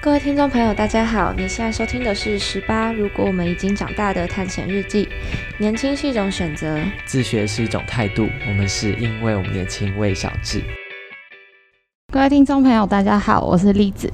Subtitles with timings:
[0.00, 1.34] 各位听众朋友，大家好！
[1.36, 5.06] 你现在收听的是《十八如果我们已经长大的探险日记》。
[5.58, 8.28] 年轻是一种选择，自学是一种态度。
[8.46, 10.62] 我们是因为我们年轻，为小智。
[12.12, 14.08] 各位听众朋友，大家好，我是栗子，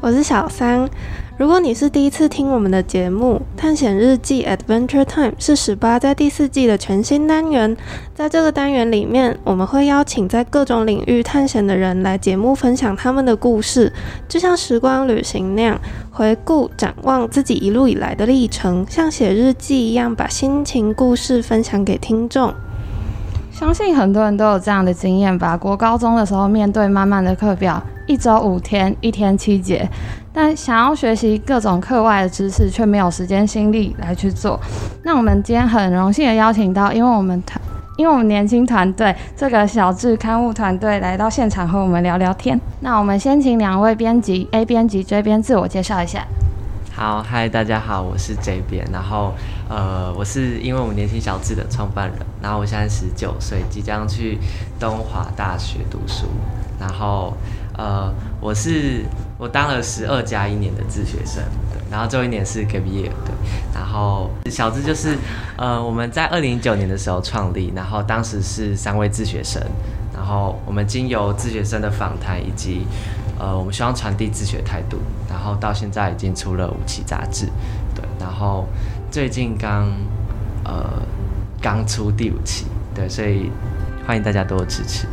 [0.00, 0.90] 我是小三。
[1.38, 7.76] 如果你是第一次听我们的节目《探险日记 Adventure Time》，是十八在第四季的全新单元。
[8.12, 13.92] 在这个单元里面，我们会邀请在各种领域探险的人来节目分享他们的故事，
[14.28, 15.80] 就像时光旅行那样，
[16.10, 22.52] 回顾展望自己一路以来的历程，像写日记一样，把心情故事分享给听众。
[23.52, 25.56] 相信很多人都有这样的经验吧？
[25.56, 29.86] 国高中的时候，面对满满的课表，一周五天，一天七节。
[30.32, 34.58] 但想要学习各种课外的知识，却没有时间心力来去做。
[35.04, 37.60] 那我们今天很荣幸的邀请到，因为我们团，
[37.98, 42.58] 因为我们年轻团队这个小智刊物团队来到现场和我们聊聊天。
[42.80, 46.26] 那我们先请两位编辑 A 编辑 J 编自我介绍一下。
[46.94, 49.34] 好，嗨，大家好，我是 J 编，然后
[49.68, 54.38] 呃，我是因为我们年轻小智的创办人，然后我现在十九岁，即将去
[54.80, 56.26] 东华大学读书，
[56.80, 57.34] 然后。
[57.78, 59.04] 呃，我是
[59.38, 61.40] 我当了十二加一年的自学生，
[61.72, 63.32] 对，然后最后一年是 gap year，对，
[63.72, 65.16] 然后小资就是，
[65.56, 69.62] 呃，我们在二零一九年的时候创立，然后当时是三位自学生，
[70.12, 72.84] 然后我们经由自学生的访谈以及，
[73.38, 74.98] 呃，我们希望传递自学态度，
[75.30, 77.46] 然后到现在已经出了五期杂志，
[77.94, 78.66] 对，然后
[79.08, 79.88] 最近刚，
[80.64, 80.84] 呃，
[81.62, 83.52] 刚出第五期，对，所以
[84.04, 85.06] 欢迎大家多多支持。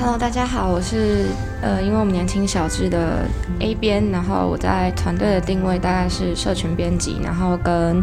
[0.00, 1.26] Hello，大家好，我是
[1.60, 3.24] 呃，因为我们年轻小智的
[3.58, 8.00] A 编，然后我在团队的定位大概是社群编辑，然后跟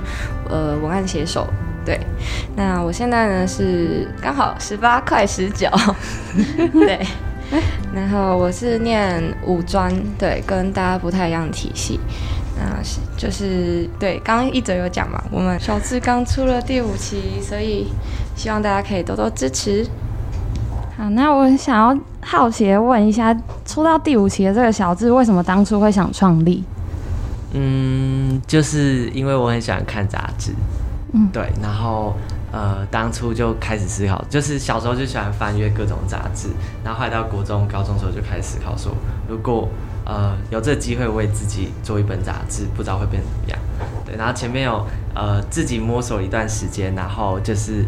[0.50, 1.48] 呃文案写手。
[1.86, 1.98] 对，
[2.54, 5.70] 那我现在呢是刚好十八块十九，
[6.74, 7.00] 对，
[7.94, 11.98] 然后我是念五专，对，跟大家不太一样的体系。
[12.58, 12.82] 那
[13.16, 17.88] 就是对，刚刚一直有讲嘛，我们小智刚出了第五期，所以
[18.36, 19.88] 希望大家可以多多支持。
[20.98, 23.36] 好，那我想要好奇的问一下，
[23.66, 26.64] 出到第五期的这个小智，为什么当初会想创立？
[27.52, 30.54] 嗯，就是因为我很喜欢看杂志，
[31.12, 32.16] 嗯，对，然后
[32.50, 36.48] 呃，当初就开始思考，就是小时候就喜欢翻阅各种杂志，
[36.82, 38.94] 然后后来到国中、高中时候就开始思考说，
[39.28, 39.68] 如果
[40.06, 43.60] 呃有这个机会为自己做一本杂志，不知道会变怎么样。
[44.06, 47.84] 对，然后前面有呃自己摸索一段时间，然后就是。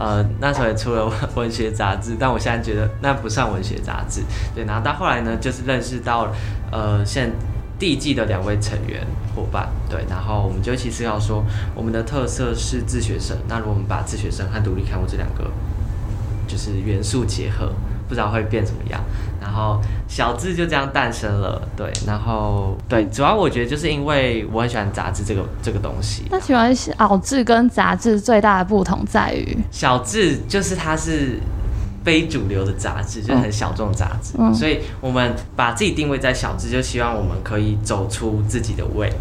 [0.00, 4.22] 呃，那时候也出了 文学杂志，但我现在觉得那不算文学杂志。
[4.54, 6.32] 对，然后到后来呢，就是认识到
[6.72, 7.30] 呃，现
[7.78, 9.06] 第一季的两位成员
[9.36, 11.44] 伙伴，对，然后我们就其实要说，
[11.74, 15.50] 我们的特色是自学生，那如果我们把自学生和独立刊物这两个
[16.48, 17.72] 就是元素结合。
[18.08, 19.00] 不知道会变怎么样，
[19.40, 26.24] 然后小智就这样诞生了，对，然后对，主要我觉得就是因为我很喜欢杂志这个这个东西。
[26.30, 31.40] 那请问小智跟杂志最大的不同在于，小智就是它是
[32.04, 39.12] 非主流的杂志，就是很小众杂志，所以我们把自己定位在小智，就希望我们可以走出自己的位，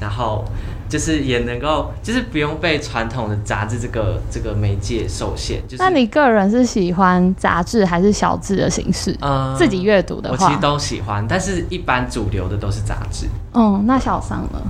[0.00, 0.44] 然后。
[0.88, 5.62] 就是也能够，就是不用被传统的杂志这个这个媒介受限。
[5.78, 9.16] 那你个人是喜欢杂志还是小志的形式？
[9.20, 13.26] 嗯，自己阅读的话，我其实都喜欢，但是一般主流的都是杂志。
[13.54, 14.60] 嗯，那小桑呢？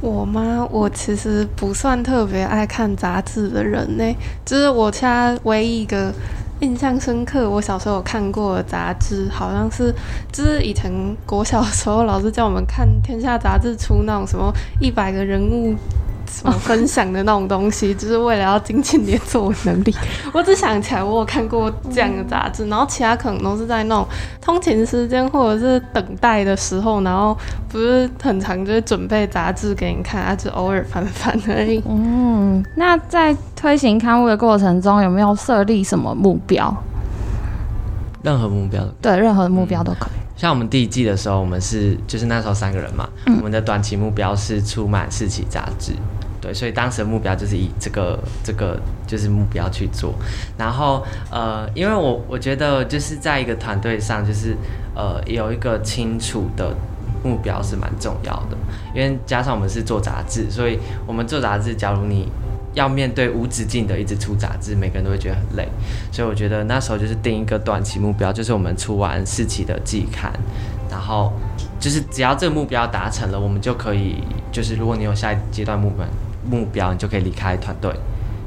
[0.00, 0.66] 我吗？
[0.70, 4.04] 我其实不算特别爱看杂志的人呢，
[4.44, 6.12] 就是我家唯一一个。
[6.62, 9.92] 印象深刻，我小时候有看过杂志，好像是
[10.30, 10.92] 就是以前
[11.26, 15.74] 国小的时候，老师叫我们看《天下》杂志出那种什么一百个人物。
[16.32, 19.94] 什么分享的那种东西，就是为了要精进你的作文能力。
[20.32, 24.06] 我只想起来我有看过这样的杂志，然后其他可能都是在那种
[24.40, 27.36] 通勤时间或者是等待的时候，然后
[27.68, 31.82] 不是很长，就是准备杂志给你看，啊就偶尔翻翻而已。
[31.86, 36.74] 嗯，那在推行刊物的过程中，有没有设立什么目标？
[38.22, 40.12] 任何目标，对，任何的目标都可以。
[40.34, 45.92] 像我们第一季的时候，我们是就是那时候三个人嘛，我们的短期目标是出满四期杂志。
[46.42, 50.12] 对，所以当时的目标就是以这个这个就是目标去做，
[50.58, 54.56] 然后呃，因为我我觉得就是在一个团队上，就是
[54.96, 56.74] 呃有一个清楚的
[57.22, 58.56] 目标是蛮重要的，
[58.92, 62.28] 因为加上我们是做杂志，所以我们做杂志，假如你
[62.74, 65.68] 要面对无止境的一直出杂志，每个人都会觉得很累，
[66.10, 70.32] 所以我觉得那时候就是定一个短期目标，就是我们出完四期的季刊，
[70.90, 71.32] 然后
[71.78, 74.16] 就是只要这个目标达成了，我们就可以
[74.50, 76.04] 就是如果你有下一阶段目标。
[76.48, 77.92] 目标，你就可以离开团队，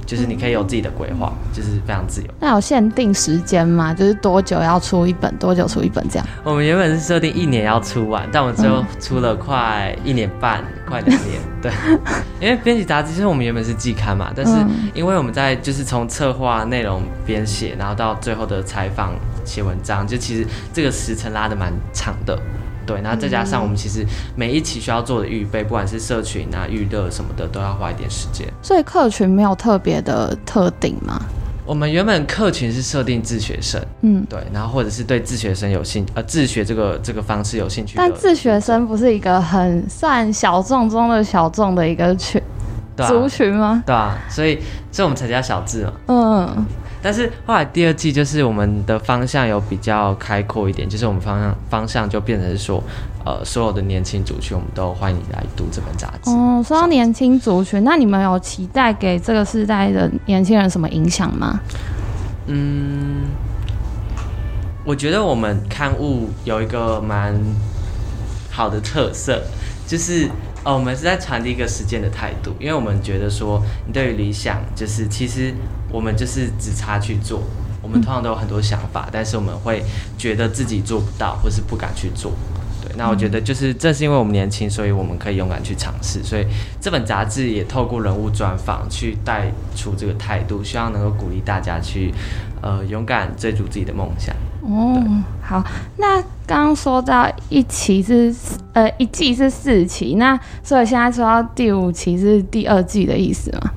[0.06, 2.28] 就是你可以有自己的规划，就是非常自由。
[2.40, 3.94] 那有限定时间吗？
[3.94, 6.28] 就是多久要出一本，多久出一本这样？
[6.44, 11.40] 我们原本是设定一年要出完，但我们最后出了快一年半，快两年。
[11.66, 11.72] 对，
[12.40, 14.54] 因为编辑杂志就是我们原本是季刊嘛，但是
[14.94, 22.40] 因为我们在就是从策划内容编写，然后到最后的采访写文章，就其实这个时程拉的蛮长的。
[22.86, 24.06] 对，然后再加上我们其实
[24.36, 28.48] 每一期需要做的预备，不管是社群啊、预热什么的，都要花一点时间。
[28.62, 31.20] 所以客群没有特别的特定吗？
[31.66, 37.96] 我们原本客群是设定自学生，嗯，对，然后或者是对自学生有兴呃自学这个这个方式有兴趣。
[37.98, 42.40] 但自学生不是一个很算小众中的小众的一个群
[43.08, 43.82] 族群吗？
[43.84, 44.60] 对啊，所以
[44.92, 45.94] 所以我们才叫小智嘛。
[46.08, 46.66] 嗯。
[47.06, 52.82] 但是后来第二季就是我们的方向有比较开阔一点，就是我们方向方向就变成是说，
[53.24, 56.32] 呃，所有的年轻族群我们都欢迎你来读这本杂志。
[56.32, 61.60] 哦，说到年轻族群，那你们有期待给这个时代的年轻人什么影响吗？
[62.48, 63.26] 嗯，
[64.84, 67.40] 我觉得我们刊物有一个蛮
[68.50, 69.44] 好的特色，
[69.86, 70.28] 就是。
[70.66, 75.54] 哦，我们是在传递一个实践的态度，因为我们觉得说，你对于理想，就是其实
[75.92, 77.44] 我们就是只差去做。
[77.84, 79.84] 我们通常都有很多想法，但是我们会
[80.18, 82.32] 觉得自己做不到，或是不敢去做。
[82.84, 86.24] 对，那我觉得就是正是因为我们年轻，所以我们可以勇敢去尝试。
[86.24, 86.48] 所以
[86.82, 92.12] 这本杂志也透过人物专访去带出这个态度，希望能够鼓励大家去
[92.64, 94.36] 呃勇敢追逐自己的梦想。
[94.64, 95.64] 哦，好，
[95.98, 98.34] 那刚刚说到一期是
[98.74, 103.72] 呃一季是四期，那所以现在说到第五期是第二季的意思吗？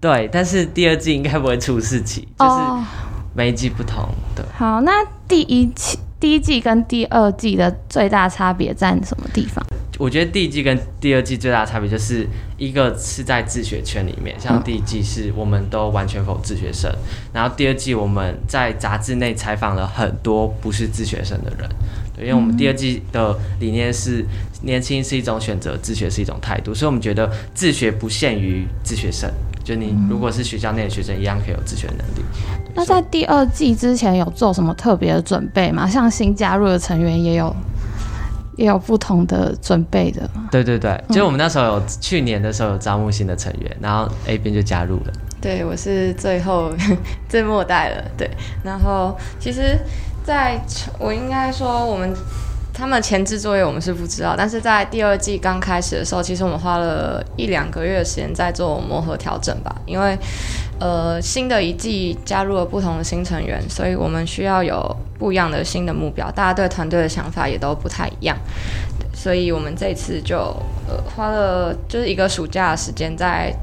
[0.00, 2.86] 对，但是第二季应该不会出四期，就是
[3.34, 4.08] 每一季不同。
[4.34, 4.92] 对，好，那
[5.28, 9.64] 第一期第一季跟第二季的最大差别在什么地方？
[10.00, 12.26] 我觉得第一季跟第二季最大的差别就是
[12.56, 16.90] 一个是在自学圈里面，像第一季是我们都完全否自学生，
[17.34, 21.68] 然后第二季我们在杂志内采访了很多不是自学生的人，
[22.16, 24.24] 对，因为我们第二季的理念是
[24.62, 29.30] 年轻是一种选择，自学是一种态度，所以我们觉得自学不限于自学生，
[29.62, 32.24] 就你如果是学校内的学生，一样可以有自学能力。
[32.74, 35.86] 那在第二季之前有做什么特别的准备吗？
[35.86, 37.54] 像新加入的成员也有。
[38.60, 45.12] 也有不同的准备的，对对对，就我们那时候有去年的时候有招募新的成员，然后 A 边就加入了。
[45.40, 46.70] 对，我是最后
[47.26, 48.04] 最末代了。
[48.18, 48.30] 对，
[48.62, 49.78] 然后其实，
[50.22, 50.60] 在
[50.98, 52.14] 我应该说我们。
[52.72, 59.74] 他们前置作业我们是不知道，但是在第二季刚开始的时候，其实我们花了一两个月的时间在做磨合调整吧。
[59.84, 60.16] 因为，
[60.80, 66.30] 呃，新的一季加入了不同的新成员，所以我们需要有不一样的新的目标。
[66.30, 68.36] 大家对团队的想法也都不太一样，
[69.12, 70.36] 所以我们这次就
[70.88, 73.54] 呃花了就是一个暑假的时间在。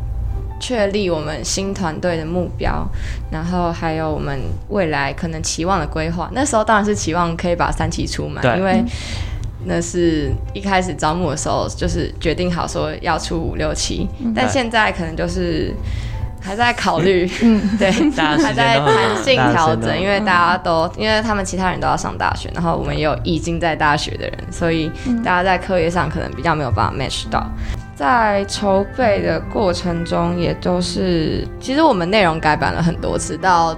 [0.60, 2.84] 确立我们新团队的目标，
[3.32, 6.28] 然后还有我们未来可能期望的规划。
[6.34, 8.84] 那时候当然是期望可以把三期出满，因为
[9.66, 15.72] 那是一开始招募的时候就是决定好说要出五六期，但现在可能就是
[16.48, 17.92] 还在考虑，嗯， 对，
[18.42, 24.90] 还在弹性调整，因为大家都因为他们其他人都要上大学，然后我们也有已经在大学的人，所以
[25.26, 27.46] 大家在课业上可能比较没有办法 match 到。
[27.98, 33.76] 在筹备的过程中，也都是其实我们内容改版了很多次，到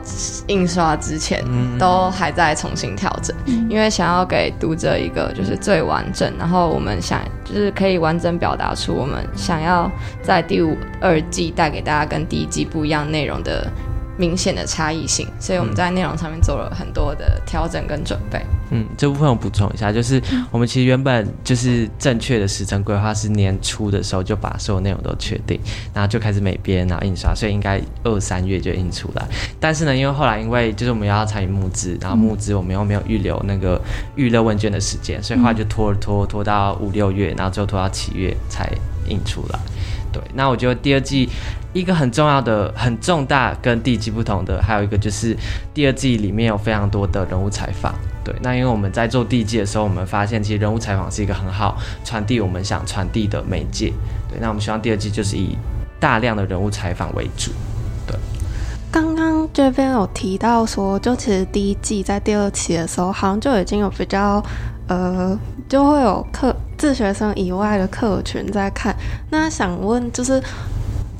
[0.47, 1.41] 印刷之前
[1.79, 3.33] 都还在重新调整，
[3.69, 9.89] 因为想要给读者一个就是最完整，然后我们想就是可以完整表达出我们想要
[10.21, 13.65] 在第五二季带给大家跟第一季不一样内容的。
[14.19, 18.45] 明显的差异性，所以我们在内容上面做了很多的调整跟准备。
[18.71, 20.21] 嗯，这部分我补充一下，就是
[20.51, 25.57] 我们其实原本就是正确的时程规划是年初的时候就把所有内容都确定，
[25.93, 29.25] 然后就开始美编然后印刷，所以应该二三月就印出来。
[29.59, 33.81] 但是呢，因为后来因为就是我们要参与募资，然后募资我们又没有预留那个
[34.15, 38.69] 预热问卷的时间，所以后来就拖拖拖到五六月，然后最后拖到七月才
[39.07, 39.57] 印出来。
[40.11, 41.29] 对，那我觉得第二季
[41.73, 45.35] 一个很重要的、很重大跟第一季不同的，还有一个就是
[45.73, 47.93] 第二季里面有非常多的人物采访。
[48.23, 53.93] 对，那因为我们在做第一季的时候，我们发现其实人物采访是一个很好传递我们想传递的媒介。
[54.29, 55.57] 对，那我们希望第二季就是以
[55.99, 57.51] 大量的人物采访为主。
[58.07, 58.15] 对，
[58.91, 64.43] 刚刚这边有提到说，就其实第一季在第二期的时候，好像就已经有比较
[64.87, 66.55] 呃，就会有课。
[66.79, 68.95] 自学生以外的客群在看，
[69.31, 70.41] 那想问就是，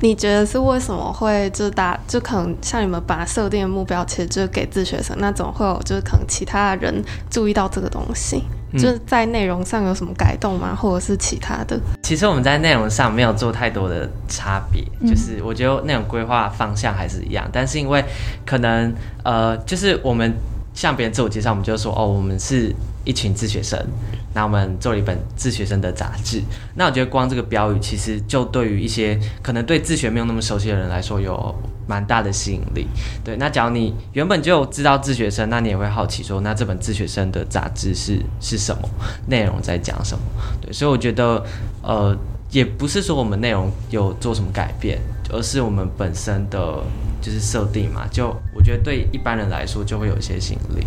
[0.01, 8.43] 你觉得是为什么会就打就可能像你们把设定的目标其实就是给自学生，那怎么会有就是可能其他人注意到这个东西？
[8.73, 10.75] 就是在内容上有什么改动吗？
[10.75, 11.79] 或者是其他的？
[12.03, 18.03] 其实我们在内容上没有做太多的差别，就是我觉得内容规划方向还是一样，但是因为
[18.45, 20.31] 可能呃，就是我们
[20.75, 22.71] 向别人自我介绍，我们就说哦，我们是
[23.09, 23.83] 一群自学生。
[24.31, 26.43] 那我们做了一本自学生的杂志。
[26.75, 31.55] 那我觉得光这个标语，其实就对于一些可能对自学没有那么熟悉的人来说，有
[31.87, 32.85] 蛮大的吸引力。
[33.23, 38.87] 对，那假如你原本就知道自学生，那你也会好奇说，那这本自学生的杂志是是什么
[39.25, 40.23] 内容，在讲什么？
[40.61, 41.43] 对，所以我觉得，
[41.81, 42.15] 呃，
[42.51, 44.99] 也不是说我们内容有做什么改变，
[45.31, 46.83] 而是我们本身的
[47.19, 48.05] 就是设定嘛。
[48.11, 50.85] 就我觉得对一般人来说，就会有一些吸引力。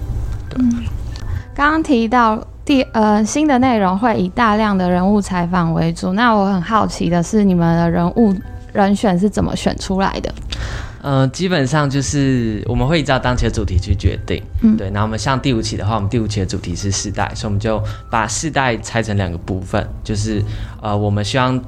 [0.48, 0.62] 对，
[1.54, 2.42] 刚刚提到。
[2.64, 6.12] 第呃，新的内容会以大量的人物采访为主。
[6.12, 8.32] 那我很好奇的是，你们的人物
[8.72, 10.32] 人选是怎么选出来的？
[11.02, 14.40] 呃，基本上就是我们会依照当期的主题去决定。
[14.60, 14.88] 嗯，对。
[14.90, 20.40] 那我们像第五期的话，我们第五期的主题是世代，所以我们就把世代拆成两个部分，就是
[20.80, 21.60] 呃，我们希望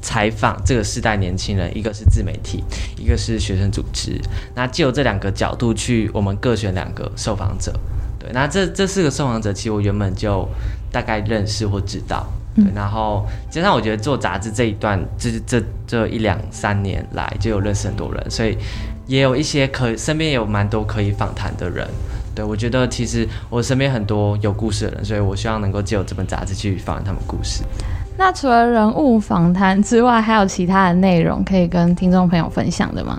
[0.00, 2.64] 采访这个世代年轻人，一个是自媒体，
[2.96, 4.18] 一个是学生组织。
[4.54, 7.70] 那借由这两个角度去，我们各选两个受访者。
[8.32, 10.48] 对，那这这四个受访者，其实我原本就
[10.90, 12.26] 大概认识或知道。
[12.54, 18.58] 对，然后加上我觉得做杂志这一段，就是这这一两三年来就有认识很多人，所以
[19.06, 21.88] 也有一些可身边有蛮多可以访谈的人。
[22.34, 27.62] 对我觉得其实我身边很多有故事的人，所以我希望能够借由这本杂志去访谈他们故事。
[28.18, 33.18] 那除了人物访谈之外，还有其他的内容可以跟听众朋友分享的吗？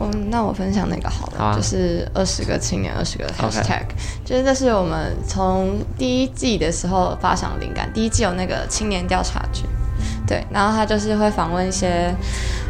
[0.00, 3.84] 嗯，那我分享那个好了，就是二十个青年，二十个 hashtag，
[4.24, 7.88] 就是这是我们从第一季的时候发想灵感。
[7.92, 9.62] 第一季有那个青年调查局，
[10.26, 12.12] 对，然后他就是会访问一些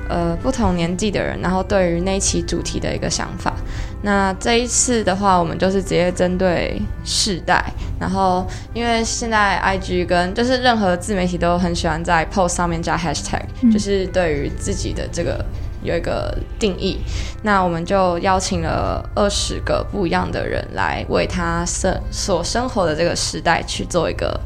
[0.08, 3.54] 呃不同年纪的人，然后对于那期主题的一个想法。
[4.02, 7.64] 那这一次的话，我们就是直接针对世代，
[7.98, 13.40] 然后因为现在 IG 跟就是任何自媒体都很喜欢在 post 上面加 hashtag，
[13.72, 15.42] 就是对于自己的这个。
[15.84, 16.98] 有一个定义，
[17.42, 24.40] 那我们就邀请了二十个不一样的人来为他生所生活的这个时代去做一个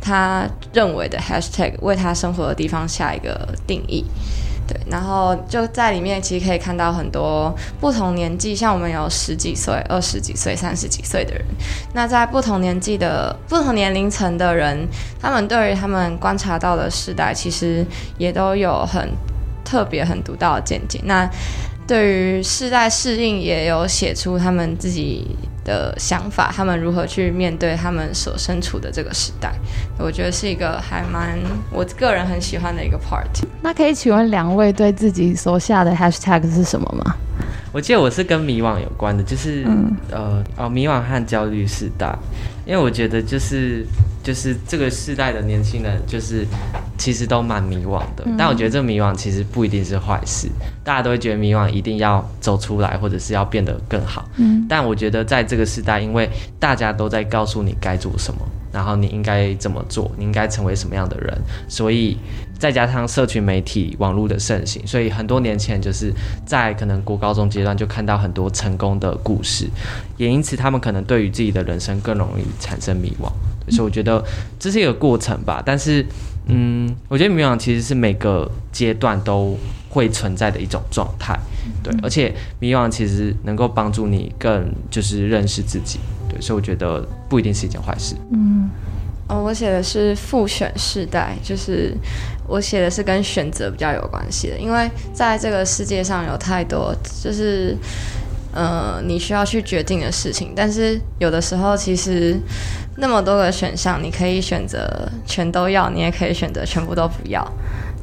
[0.00, 4.04] 他认为的 hashtag，为他生活的地方下一个定义。
[4.66, 11.44] 对，然后就在里面其实可以看到很多不同年纪，像我们有十几岁、二十几岁、三十几岁的人。
[11.92, 14.88] 那在不同年纪的不同年龄层的人，
[15.20, 17.84] 他们对于他们观察到的时代，其实
[18.16, 19.10] 也都有很。
[19.64, 21.00] 特别很独到的见解。
[21.04, 21.28] 那
[21.86, 25.26] 对于世代适应，也有写出他们自己
[25.64, 29.52] 的想法，他们如何去面对他们所身处的这个时代，
[29.98, 31.38] 我觉得是一个还蛮
[31.70, 33.26] 我个人很喜欢的一个 part。
[33.60, 37.16] 那可以请问两位对自己所下的 hashtag 是什么吗？
[37.70, 39.66] 我记得我是跟迷惘有关的，就是
[40.10, 42.16] 呃哦迷惘和焦虑时代，
[42.66, 43.84] 因为我觉得就是
[44.22, 46.46] 就是这个世代的年轻人就是
[46.96, 50.48] 其实都蛮迷惘的，但我觉得这个迷惘其实不一定是坏事，
[50.82, 56.28] 大家都会觉得迷惘一定要走出来或者是要变得更好，嗯，但我觉得在这个时代，因为
[56.58, 58.40] 大家都在告诉你该做什么。
[58.74, 60.10] 然后你应该怎么做？
[60.18, 61.38] 你应该成为什么样的人？
[61.68, 62.18] 所以
[62.58, 66.12] 再加上社群媒体、网络的盛行，所以很多年前就是
[66.44, 69.68] 在可能国高中阶段就看到很多成功的故事，
[70.16, 73.30] 也因此他们可能对于自己的人生更容易产生迷惘。
[73.70, 74.22] 所以我觉得
[74.58, 75.62] 这是一个过程吧。
[75.64, 76.04] 但是，
[76.48, 79.56] 嗯，我觉得迷惘其实是每个阶段都
[79.88, 81.38] 会存在的一种状态。
[81.82, 85.98] 对，而且迷惘其实能够帮助你更就是认识自己。
[86.40, 88.14] 所以我觉得不一定是一件坏事。
[88.32, 88.68] 嗯，
[89.28, 91.96] 哦，我写的是复选世代，就是
[92.46, 97.76] 我写的是跟选择比较有关系的，因为在这个世界上有太多就是
[98.52, 102.36] 呃你需要去决定的事情，但是有的时候其实
[102.96, 107.42] 那么多个选项，你可以选择全都要，你也可以选择全部都不要。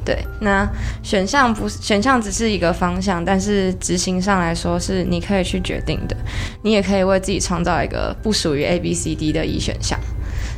[0.04, 0.68] 对，那
[1.02, 6.16] 选项不是选项只是一个方向，但是执行上来说是你可以去决定的，
[6.62, 9.98] 你也可以为自己创造一个不属于 A、B、C、D 的 E 选项。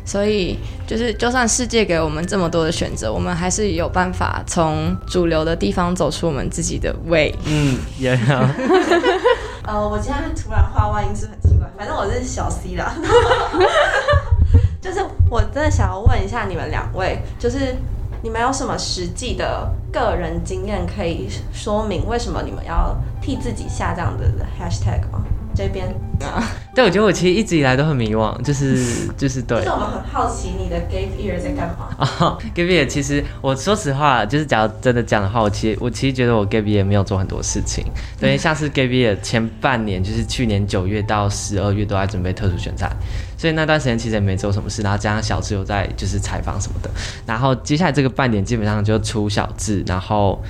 [0.06, 7.34] 所以就是，就算世界给我们这么多的选择，我们还是有办法从主流的地方走出我们自己的 way。
[7.46, 8.46] 嗯，也好。
[9.66, 12.94] 呃，我今天突然画外音是很奇怪，反正我是小 C 啦。
[14.80, 17.74] 就是我真的想要问一下你们两位，就是。
[18.24, 24.24] 你们有什么实际的个人经验可以说明为什么你们要替自己下这样的
[24.58, 25.22] hashtag 吗？
[25.54, 25.86] 这边
[26.22, 26.42] 啊，
[26.74, 29.58] 对，我觉得我其实一直以来都很迷惘，就是 就是对。
[29.58, 37.84] 就是我们很好奇你的 gave ear 在干嘛啊？Gave Ear，其实我说实话，就是假如真的讲的话，我其实我其实觉得我 gave ear 没有做很多事情，
[38.18, 42.90] 等于像是 gave ear 前半年，就是去年九月到十二月都在准备特殊选赛。
[43.44, 46.88] 所以那段时间其实也没做什么事，然后加上小智有在就是采访什么的，
[47.26, 50.42] 然后接下来这个半点基本上就出小智，然后。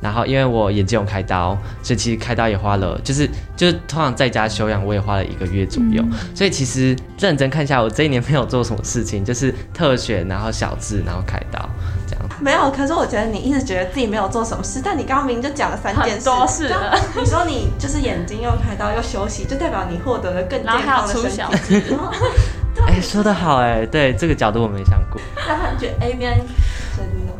[0.00, 6.04] 然后因为我眼睛有开刀，所以其实开刀也花了，就是就是通常在家休养，我也花了一个月左右。
[6.34, 11.68] 所以其实认真看一下，我这一年没有做什么事情， 就是特选，然后小智，然后开刀
[12.06, 12.24] 这样。
[12.40, 16.24] 没有，可是我觉得你一直觉得自己没有做什么事，但你刚刚明明就讲了三件事。
[16.24, 16.72] 多事。
[17.16, 21.96] 你说你就是眼睛又开刀又休息，就代表你获得了更健康的身体。
[22.86, 25.20] 哎，说的好哎，对这个角度我没想过。
[25.36, 26.38] 那你觉得 A 边？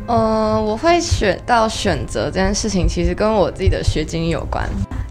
[0.09, 4.67] 嗯，我会选到选择这件事情，其实跟我自己的学经有关。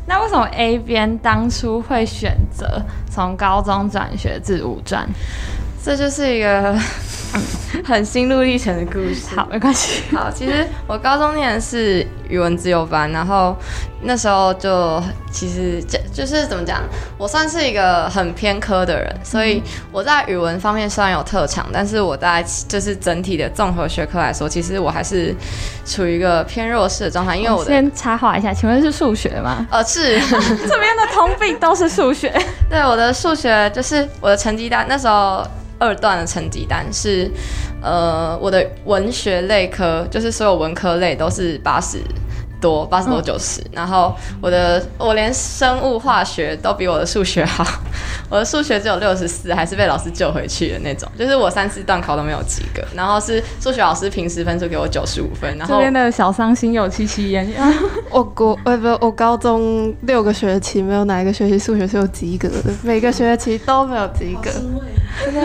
[0.08, 5.08] 那为什么 A 边当初会选择从高中转学至五专？
[5.84, 6.75] 这就是一个
[7.84, 9.36] 很心路历程的故事。
[9.36, 10.03] 好，没关系。
[10.15, 13.55] 好，其实我高中念的是语文自由班，然后
[14.01, 16.81] 那时候就其实就就是怎么讲，
[17.17, 25.36] 我算是一个很偏科的人，所以我在语文方面虽然有特长，但是我在就是整体的综合学科来说，其实我还是
[25.86, 27.36] 处于一个偏弱势的状态。
[27.36, 29.65] 因为我 先插话一下，请问是数学吗？
[29.69, 30.19] 呃，是
[30.67, 32.34] 这边的通病都是数学。
[32.69, 35.46] 对，我的数学就是我的成绩单那时候。
[35.79, 37.31] 二段的成绩单是，
[37.81, 42.00] 呃，我的文学类科，就是所有文科类都是八十。
[42.60, 47.63] 多八十多九十，然后我的我连生物化学都比我的数学好，
[48.31, 57.48] 我的数学只有六十四，还是被老师救回去的那种，就是我三次段考都没有及格，然后是数学老师平时分数给我九十五分，然后这边的小伤心有戚戚焉。
[58.10, 64.50] 我国呃不，我高中六个学期没有哪一个学期数学是有及格的，每个学期都没有及格。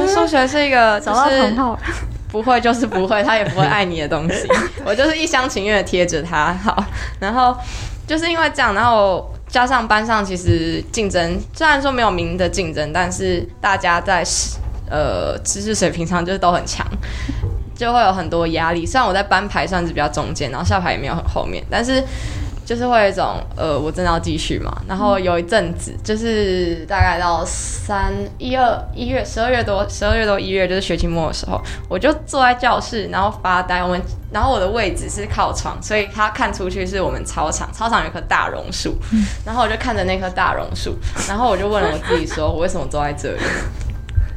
[0.07, 1.79] 数学是一个 找到同好。
[2.33, 4.49] 不会就是不会，他也不会爱你的东西。
[4.87, 6.83] 我就是一厢情愿的贴着他，好，
[7.21, 7.55] 然后
[8.07, 14.25] 就是因为这样，然后加上班上其实竞争，虽然说没有明的竞争，但是大家在
[14.89, 16.87] 呃知识水平上就是都很强，
[17.77, 18.87] 就会有很多压力。
[18.87, 22.03] 虽然我在班排算是比较中间，然后下排也没有很后面，但是。
[22.65, 24.73] 就是会有一种，呃，我真的要继续嘛。
[24.89, 33.83] 然后有一阵子，就是大概到三一二一月十二月多十二月多一月，就是学期末的时候，我就坐在教室，然后发呆。
[33.83, 34.01] 我们
[34.33, 38.97] 然后我的位置是靠窗，所以他看出去是我们操场，操场有棵大榕树。
[39.45, 40.97] 然后我就看着那棵大榕树，
[41.29, 43.41] 然后我就问我自己，说我为什么坐在这里？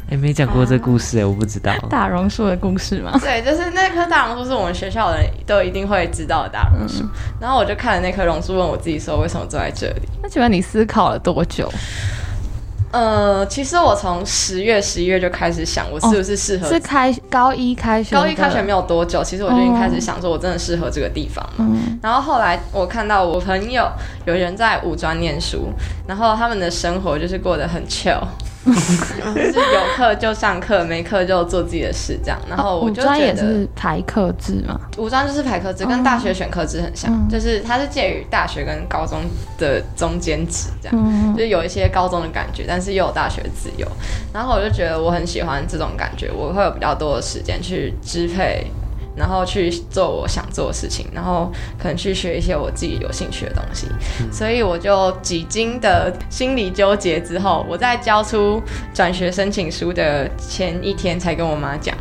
[0.10, 3.12] 哎，没讲过这故事哎，我不知道大榕树的故事吗？
[3.20, 7.04] 对，就是那棵大榕树是我们学校的人都一定会知道的大榕树。
[7.40, 10.02] 然后我就看了那棵榕树，问我自己说，为什么坐在这里？
[10.22, 11.68] 那请问你思考了多久？
[12.92, 16.68] 呃，其实我从十月、十一月就开始想，我是不是适合？
[16.68, 18.16] 是开高一开学？
[18.16, 21.66] 高一开学没有多久，其实我就已经开始想说，我真的适合这个地方吗？
[22.02, 23.92] 然后后来我看到我朋友
[24.26, 25.74] 有人在五专念书，
[26.08, 28.22] 然后他们的生活就是过得很 chill。
[28.66, 32.40] 就是有课就上课，没课就做自己的事，这样。
[32.50, 39.20] 然后我就觉得也是排课制嘛，五专就是排课制，跟大学选课制很像，就是它是介于大学跟高中
[39.58, 43.88] 的中间值，这样，就是有一些高中的感觉，但是又有大学自由。
[44.34, 48.66] 然后我就觉得我很喜欢这种感觉，我会有比较多的时间去支配。
[49.16, 53.88] 然后去做我想做的事情，然后可能去学一些我自己有兴趣的东西，
[54.32, 58.62] 所以我就几经的心理纠结之后，我在交出
[58.94, 61.96] 转学申请书的前一天才跟我妈讲。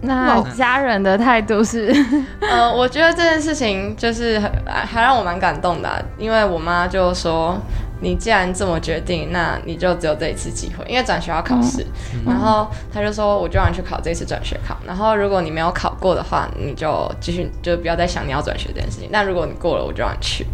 [0.00, 1.90] 那家人的态度是？
[2.40, 7.58] 呃，我觉得这件事情就是还让我蛮感动的，因为我妈就说。
[8.04, 11.84] 你既然这么决定，那你就只有这一次机会，因为转学要考试。
[12.26, 14.76] 然后他就说，我就让你去考这次转学考。
[14.86, 19.08] 然后如果你没有考过的话，你就继续就不要再想你要转学这件事情。
[19.10, 20.46] 那如果你过了，我就让你去。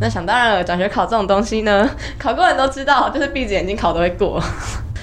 [0.00, 1.88] 那想当然了，转学考这种东西呢，
[2.18, 4.42] 考过人都知道，就是闭着眼睛考都会过。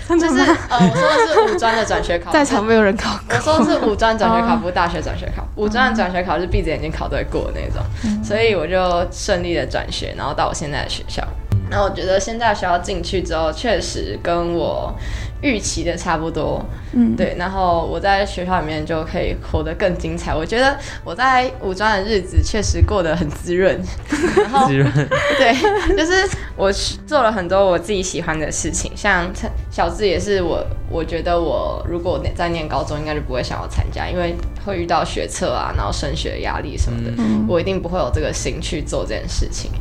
[0.09, 3.17] 就是呃，我说的是五专的转学考， 在场没有人考。
[3.29, 5.47] 我说的是五专转学考，不是大学转学考。
[5.55, 7.81] 五专的转学考是闭着眼睛考都会过的那种，
[8.21, 11.25] 所以我就顺利的转学，然后到我现在的学校。
[11.71, 14.93] 那我觉得现在学校进去之后，确实跟我
[15.41, 16.63] 预期的差不多。
[16.93, 17.35] 嗯，对。
[17.37, 20.35] 然后我在学校里面就可以活得更精彩。
[20.35, 23.81] 我觉得我在五专的日子确实过得很滋润。
[24.67, 24.91] 滋润。
[25.39, 26.71] 对，就是我
[27.07, 29.25] 做了很多我自己喜欢的事情，像
[29.69, 37.11] 小智也是我，我觉得我如果在念高中，应该就不会想要参加，因为会遇到学测啊，然后升学压力什么的，
[37.47, 39.71] 我一定不会有这个心去做这件事情。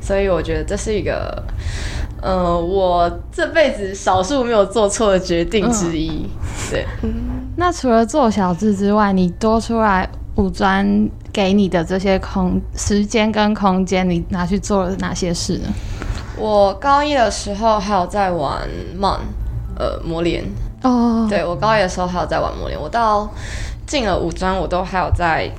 [0.00, 1.42] 所以我觉得这是一个。
[2.20, 6.26] 呃，我这辈子少数没有做错的决定之一。
[6.70, 6.86] 对，
[7.56, 15.68] 那除了做小智之外，你多出来五专给你的这些空时间跟空间，你拿去做了哪些事呢？
[16.36, 18.68] 我高一的时候还有在玩
[18.98, 19.18] Mon，
[19.76, 20.44] 呃，魔联。
[20.82, 23.28] 哦，对我高一的时候还有在玩魔联，我到
[23.86, 25.50] 进了五专，我都还有在。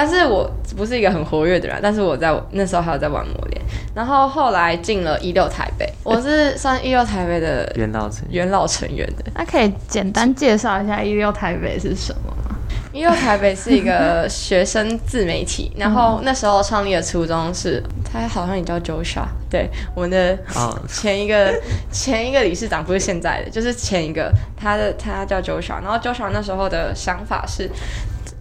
[0.00, 3.60] 但是我不是一个很活跃的人，但是我在那时候还有在玩魔联，
[3.96, 9.24] 然后后来进了一六台北，我是算一六台北的元老成元老成员的。
[9.34, 12.54] 那可以简单介绍一下一六台北是什么吗？
[12.92, 20.38] 一六台北是一个 学生自媒体，然后那时候创立的初衷是，他好像也叫 Joshua，对，我们的
[20.86, 21.52] 前一个
[21.90, 24.32] 前一个理事长不是现在的，就是前一个。
[24.56, 27.68] 他的他叫 Joshua，然后 Joshua 那时候的想法是。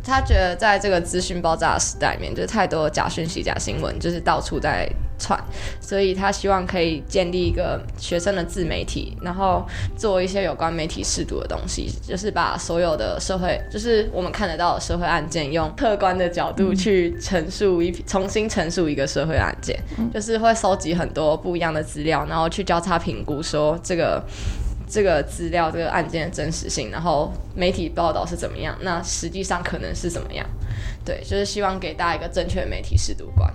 [0.08, 4.90] 他觉得在这个资讯爆炸的时代里面，就是太多假讯息、假新闻，就是到处在
[5.20, 5.38] 传，
[5.82, 9.68] 所以他希望可以建立一个学生的自媒体，然后
[9.98, 19.78] 做一些有关媒体适度的东西，就是把所有的社会，就是我们看得到的社会案件，用客观的角度去陈述一重新陈述一个社会案件，
[20.14, 24.24] 就是会收集很多不一样的资料，然后去交叉评估，说这个。
[24.88, 28.74] 这个资料、这个案件的真实性，然后媒体报道是怎么样？
[28.82, 30.46] 那实际上可能是怎么样？
[31.04, 33.52] 对，就是希望给大家一个正确的媒体试读观。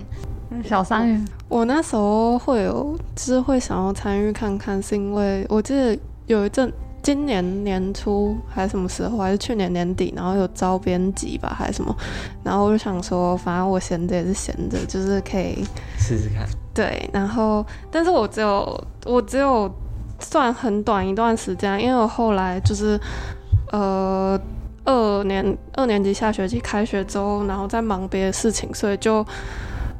[0.63, 11.95] 小三元，我那时候会有，就是会想要参与看看，是因为我记得有一阵，今年年初还是什么时候，还是去年年底，然后有招编辑吧，还是什么，
[12.43, 15.65] 然后我就想说，反正我闲着也是闲着，就是可以
[15.97, 16.47] 试试看。
[16.71, 19.73] 对，然后，但是我只有，我只有。
[20.23, 22.99] 算很短一段时间，因为我后来就是，
[23.71, 24.39] 呃，
[24.85, 29.25] 二年二年级下学期开学之后，然后在忙别的事情，所以就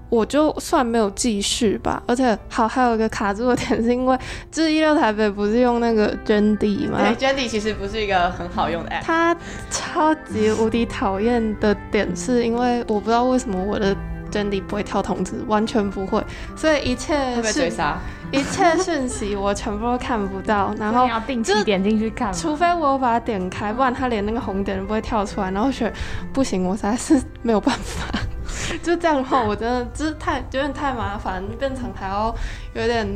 [0.09, 2.01] 我就算没有继续吧。
[2.07, 4.17] 而且好，还有一个卡住的点是因为，
[4.51, 6.99] 就是一六台北不是用那个 Jendy 吗？
[6.99, 9.03] 对，捐地其实不是一个很好用的 app。
[9.03, 9.35] 它
[9.69, 13.95] 超级无敌讨厌的点是因为我不知道为什么我的
[14.31, 16.23] 捐地不会跳通知，完全不会，
[16.55, 17.99] 所以一切会被追杀。
[18.39, 25.51] 一切讯息我全部都看不到，然后要定期点进去看，除非我把它点开，不然它连那个红点都不会跳出来。
[25.51, 25.93] 然后觉得
[26.33, 28.07] 不行，我实在是没有办法。
[28.81, 32.33] 就这样的话，我真的就是太有点太麻烦，变成还要
[32.73, 33.07] 有点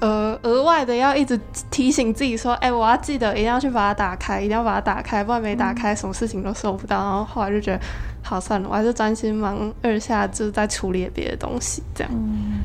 [0.00, 1.38] 呃额外的要一直
[1.70, 6.96] 提醒自己说，哎，我要记得一定要去把它打开，一定要把它打开，不然没打开，什么事情都收不到。
[6.96, 7.80] 然后后来就觉得。
[8.22, 11.82] 好算了，我还是专心忙二下，就是在处理别的东西。
[11.94, 12.12] 这样，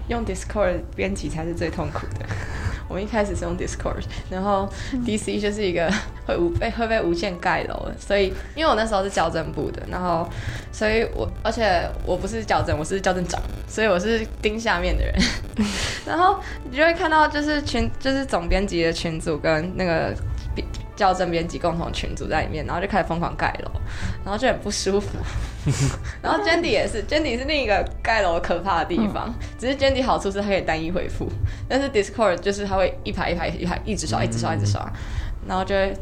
[0.07, 2.25] 用 Discord 编辑才是最痛苦的。
[2.87, 4.69] 我们一开始是用 Discord，然后
[5.05, 5.91] DC 就是一个
[6.25, 7.95] 会无被会被无限盖楼的。
[7.99, 10.25] 所以，因为我那时候是校正部的，然后，
[10.71, 15.13] 所以我而且我不是校正，我是校正长，所以我是盯下面的人。
[16.07, 16.39] 然后
[16.69, 20.15] 你就会看到，就是群就是总编辑的群组跟那个。
[20.95, 23.69] 校正编辑共同群组在里面，然后就开始疯狂盖楼，
[24.23, 25.09] 然后就很不舒服。
[26.21, 29.33] 然后 Jandy 也是，Jandy 是另一个盖楼可怕的地方。
[29.59, 31.29] 只是 Jandy 好处是它可以单一回复，
[31.67, 34.89] 但是 Discord 就是它会一排一排一排一直刷，一直刷，一直刷，
[35.45, 35.93] 然后就会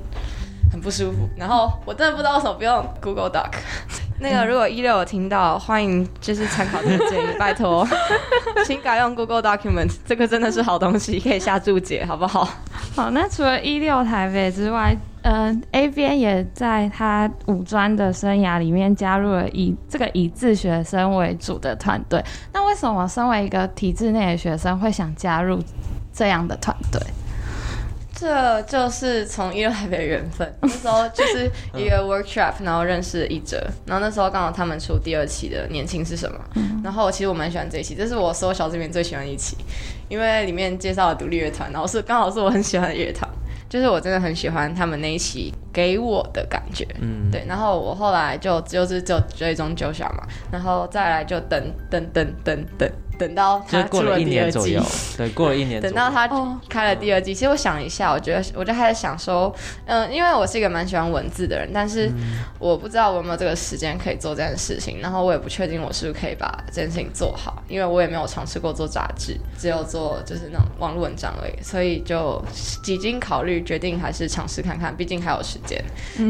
[0.72, 1.28] 很不舒服。
[1.36, 3.52] 然后我真的不知道为什么不用 Google Doc。
[4.20, 7.86] 那个如果一六有听到，欢迎就是参考这个建议，拜托，
[8.66, 12.48] 请改用 Google Document，这个真的是好东西，可以下注解，好不好？
[12.96, 22.24] 好，那除了一六台北之外，嗯，A 边也在他五专的生涯里面加入了以这个以自学生为主的团队。
[22.54, 25.60] 那为什么身为一个体制内的学生会想加入
[26.14, 27.02] 这样的团队？
[28.18, 30.50] 这就是从一六台北的缘分。
[30.62, 36.40] 那时候就是一个 workshop，然后认识一哲，然后那时候刚好他们出第二期的年轻是什么，
[36.84, 39.58] 然后其实我蛮喜欢这一期，这是我所有小这边最喜欢的一期，
[40.08, 43.30] 因为里面介绍了独立乐团，然后是刚好是我很喜欢的乐团，
[43.70, 52.90] 就是我真的很喜欢他们那一期给我的感觉，嗯，对，然后我后来就就是就追踪九小嘛，然后再来就等等等等等。
[53.18, 54.80] 等到他过了第二季，
[55.18, 56.28] 对，过了一年，等到他
[56.70, 57.34] 开了第二季。
[57.34, 59.54] 其实我想一下，我觉得，我就开始想说，
[59.86, 62.12] 嗯，因为我是一个蛮喜欢文字的人，但是
[62.60, 72.44] 我不知道我有没有这个时间可以做这件事情，然后我也不确定我是不是可以把这件事情做好，因为我也没有尝试过做杂志，只有做就是那种网络文章而已，所以就
[72.84, 75.82] 几经考虑，决定还是尝试看看，毕竟还有时间。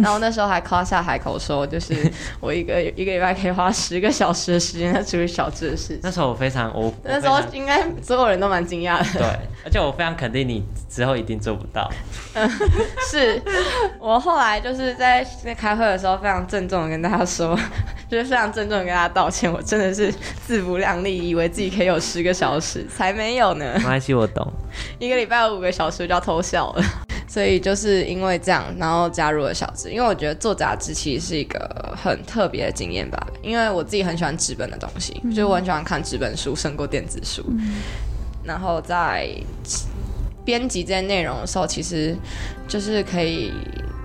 [0.02, 1.96] 然后那时候还夸下海口说，就是
[2.40, 6.00] 我一个一个礼拜可以花十个小时的时间在处理小智的事情。
[6.04, 6.72] 那时候我非常。
[7.04, 9.20] 那时候应该所有人都蛮惊讶的。
[9.20, 9.28] 对，
[9.64, 11.90] 而且我非常肯定你之后一定做不到。
[13.10, 13.42] 是
[14.00, 17.58] 我后来就是在在开会的时候非常郑重的跟大家说，
[18.10, 20.14] 就是非常郑重的跟大家道歉，我真的是
[20.46, 23.74] 自不量力，以为自己可以有十个小时，才没有呢。
[23.78, 24.52] 没关系，我懂。
[25.00, 26.84] 一个礼拜有五个小时就要偷笑了。
[27.36, 33.28] 所以就是因为这样，然后加入了小志，因为我觉得做杂志其实是一个很特别的经验吧。
[33.44, 37.44] 因为我自己很喜欢纸本的东西，就我很喜欢看纸本书胜过电子书。
[38.42, 39.30] 然后在
[40.46, 42.16] 编辑这些内容的时候，其实
[42.70, 43.52] 就是可以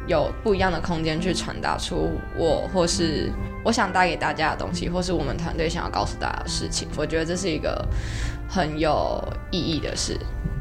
[0.09, 3.31] 有不一样的空间去传达出我或是
[3.65, 6.89] 我想带给大家的东西，或是我们团队想要告诉大家的事情。
[6.97, 7.87] 我觉得这是一个
[8.49, 10.19] 很有意义的事，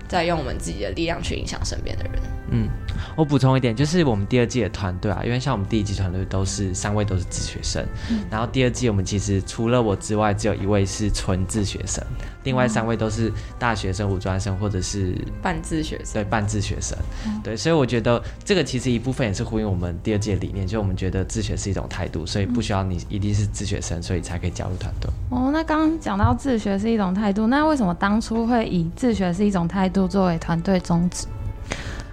[0.09, 2.13] 在用我们自己的力量去影响身边的人。
[2.51, 2.67] 嗯，
[3.15, 7.85] 我补充一点，就是我们第二季的团队啊，因为像我们第一季团队都是三位都是自学生，
[8.29, 12.03] 然后第二季我们其实除了我之外，只有一位是纯自学生，
[12.43, 16.97] 另外三位都是大学生、五专生或者是半自学生，对半自学生，
[17.43, 25.09] 对，所以我觉得这个其实一部分也是呼应我们第二季的理念，就我们觉得自学是一种态度，所以不需要你一定是自学生，所以才可以加入团队。
[25.29, 31.27] 哦，那刚刚讲到自学是一种态度，那为什么当初会以自学是一种态度作为团队宗旨？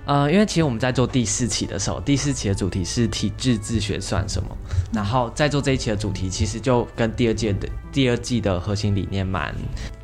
[0.07, 4.57] 呃，因为其实我们在做第四期的时候，第四期的主题是体制自学算什么？
[4.93, 9.53] 然后在做这一期的主题，其实就跟第二届的第二季的核心理念蛮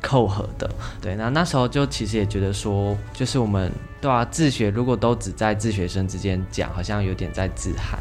[0.01, 0.69] 扣合的。
[1.01, 7.97] 对，那那时候就其实也觉得说，就是我们对啊，自学如果都只在自学生之间讲，好像有点在自嗨。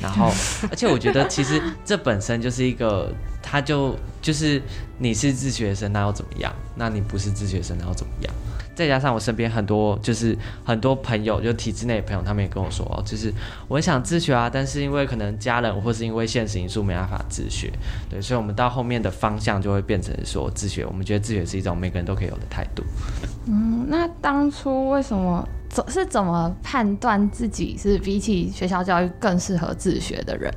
[0.00, 0.32] 然后，
[0.70, 3.12] 而且我觉得其实这本身就是一个，
[3.42, 4.60] 他就就是
[4.98, 6.52] 你是自学生，那又怎么样？
[6.74, 8.34] 那你不是自学生，那又怎么样？
[8.74, 13.32] 再加上我身边很多就是很多朋友，就体制内的朋友，他们也跟我说哦，就是
[13.68, 17.70] 我很想自学啊，但是因为可能家人或是因为现实因素没办法自学，
[18.08, 20.84] 对，所以我们到后面的方向就会变成说自学。
[20.86, 22.82] 我们觉得自学是一种每个人都可以有的态度。
[23.46, 30.52] 嗯，那当初为什么怎是怎么判断自己是比起学校教育更适合自学的人？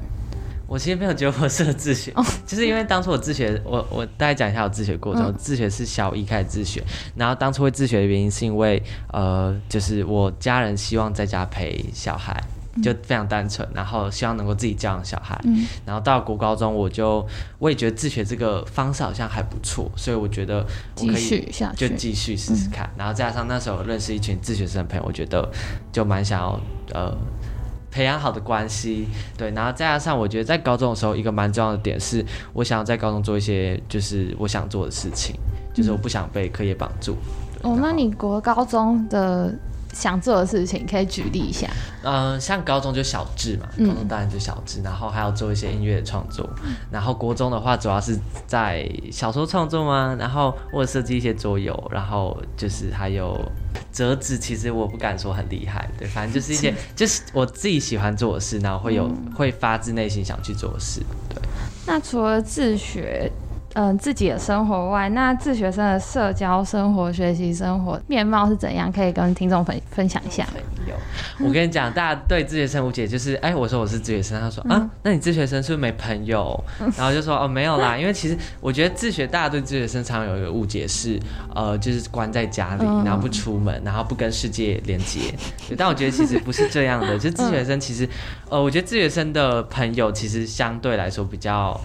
[0.68, 2.12] 我其实没有觉得我适合自学，
[2.46, 5.34] 就是因为当初我自学，我我大概讲一下我自学过程。
[5.38, 6.84] 自学是小一开始自学，
[7.16, 8.82] 然后当初会自学的原因是因为，
[9.14, 12.44] 呃，就是我家人希望在家陪小孩，
[12.82, 15.40] 就非常单纯，然后希望能够自己教养小孩。
[15.86, 17.26] 然后到国高中，我就
[17.60, 20.66] 我也觉得自学这个方式好像还不错，所以我觉得
[20.98, 22.90] 我可以就继续试试看。
[22.98, 25.48] 然后加上那时候认识一群自学生的朋友，我觉得
[25.92, 26.60] 就蛮想要
[26.94, 27.16] 呃。
[27.96, 35.34] 培养好的关系，对，然后再加上我觉得在高中的时候，一个蛮重要的点是，我想要在高中做一些就是我想做的事情，
[35.74, 37.16] 就是我不想被课业绑住。
[37.62, 39.56] 哦，那你国高中的？
[39.96, 41.70] 想做的事情可以举例一下。
[42.04, 46.48] 嗯，像高中就小智嘛，高中当然就小智，然后还要做一些音乐创作。
[46.92, 53.40] 然后国中的话，主要是在小说创作嘛，然后或者设计一些桌游，然后就是还有
[53.94, 54.38] 折纸。
[54.38, 61.02] 其实我不敢说很厉害，对，反正就是一些就是我自己喜欢做的事，然后会有会发自内心想去做的事。
[61.30, 61.42] 对。
[61.88, 63.32] 那除了自学。
[63.76, 68.90] 嗯，自己的生活外，那自学生的社交生活、学习生活面貌是怎样？
[68.90, 70.48] 可以跟听众分分享一下。
[70.88, 70.96] 有，
[71.46, 76.58] 我跟你讲，大家对自学生误解就是，哎，我说我是自学生，他说啊，那你自学生是不是没朋友？
[76.98, 81.20] 然后就说哦，没有啦，因为其实我觉得自学，大家对自学生常有一个误解是，
[81.54, 85.34] 呃，就是关在家里，然后不出门，然后不跟世界连接。
[85.78, 88.08] 但我觉得其实不是这样的， 就自学生其实，
[88.50, 91.78] 呃，我觉得自学生的朋友其实相对来说比较。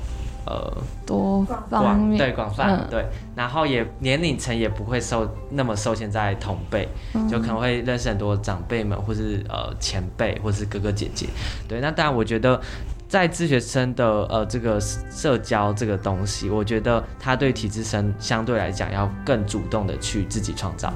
[0.46, 0.72] 呃，
[1.06, 3.04] 多广对广泛对，
[3.36, 6.88] 然后也年龄层也不会受那么受限在同辈，
[7.28, 11.26] 就可能会认识很多长辈们，或是呃前辈，或是哥哥姐姐。
[11.68, 12.60] 对，那当然我觉得
[13.08, 20.92] 在自学生的呃这个社交这个东西，我觉得他对体制生相对来讲要更主动的去自己创造。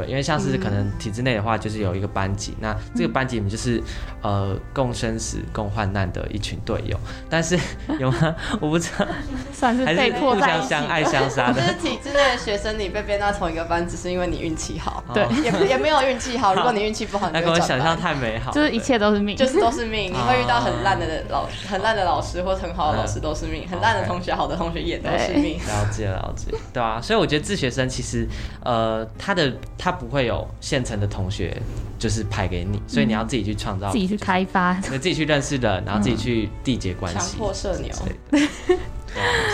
[0.00, 3.82] 对，因为像是可能体制内的话，就是有一个班级，那这个班级你们就是
[4.22, 6.98] 呃共生死、共患难的一群队友。
[7.28, 7.58] 但是
[7.98, 8.34] 有吗？
[8.60, 9.06] 我不知道，
[9.52, 11.60] 算是被迫互相相爱相杀的。
[11.60, 15.02] 就是体制内的学生，你被编到同一个班，只是因为你运气好。
[15.12, 16.54] 对，也也没有运气好。
[16.54, 18.50] 如果你运气不好，那跟我想象太美好。
[18.52, 20.12] 就是一切都是命，就是都是命。
[20.12, 25.58] 你会遇到很烂的老、很烂的老师，或很好的老师都是命；很烂的同学，好的同学也都是命。
[25.58, 27.00] 了解了解，对啊。
[27.02, 28.26] 所以我觉得自学生其实
[28.64, 29.52] 呃他的。
[29.78, 31.60] 他不会有现成的同学，
[31.98, 37.90] 就是派给你，所以你要自己去创造，自己去开发，你自己去认识人，然后自己去缔结关系，强迫社牛。
[38.30, 38.40] 对，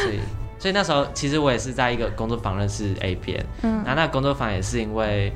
[0.03, 0.21] 所以
[0.59, 5.33] 所以那时候其实我也是在一个工作坊认识 A 边，嗯，然后那工作坊也是因为，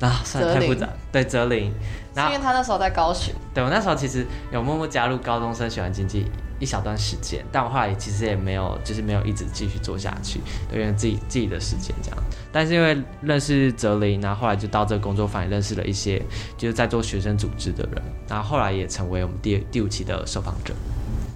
[0.00, 1.72] 啊，算了太复杂，对，哲林，
[2.16, 6.26] 因为他那时候在高雄，对我那时候其实有默默加入高中生喜欢经济。
[6.58, 10.40] 一小段时间，但我后来其实也没有，就是没有一直继续做下去，
[10.72, 12.18] 因为自己自己的时间这样。
[12.52, 16.20] 但是因为认识泽林，然后后来就到这个工作坊，也认识了一些
[16.56, 20.74] 就是在做学生组织的人，然后后来也成为我们第第五期的受访者。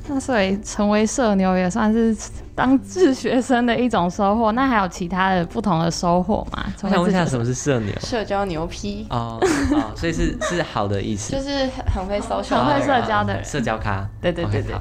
[0.09, 2.15] 那所以成为社牛也算是
[2.57, 4.51] 当自学生的一种收获。
[4.51, 6.67] 那还有其他的不同的收获吗？
[6.83, 7.95] 我想问一下，什么是社牛？
[8.01, 9.39] 社交牛批哦
[9.71, 14.05] 哦，所以是是好的意思， 就是很会社交、很会社交的社交咖。
[14.21, 14.75] 对对对对。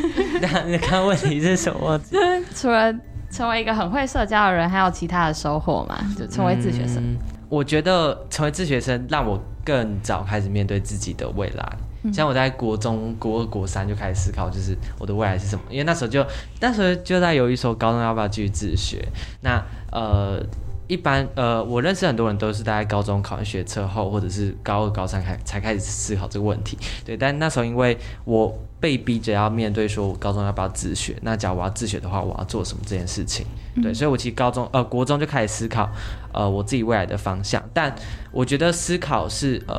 [0.40, 1.98] 那你看问题是什么？
[2.10, 2.94] 就是除了
[3.30, 5.98] 成为一个很会社交的人，还有其他的收获吗？
[6.16, 7.02] 就成为自学生。
[7.48, 11.72] 我觉得成为自学生让我更早开始面对自己的未来。
[12.12, 15.62] 像我在国中、国二、国三就开始思考，就是我的未来是什么。
[15.70, 16.24] 因为那时候就
[16.60, 19.06] 那时候就在犹豫说，高中要不要继续自学。
[19.40, 20.42] 那呃。
[20.88, 26.78] 一般呃，我认识很多人都是大概高中考完学测后，或者是高二、高三开才开始思考这个问题。
[27.04, 31.14] 对，但那时候因为我被逼着要面对，说我高中要不要自学？
[31.20, 33.46] 那假如我要自学的话，我要做什么这件事情？
[33.82, 35.90] 对，所以我其实高中呃国中就开始思考
[36.32, 37.62] 呃我自己未来的方向。
[37.74, 37.94] 但
[38.32, 39.76] 我觉得思考是呃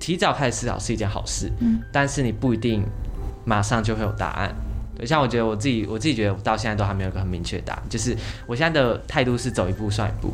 [0.00, 2.84] 提早开始思考是一件好事，嗯，但是你不一定
[3.44, 4.52] 马上就会有答案。
[5.04, 7.82] 像我觉得我自己，我自己觉得我到现在都还没有一个很明确的答案。
[7.88, 10.32] 就是我现在的态度是走一步算一步，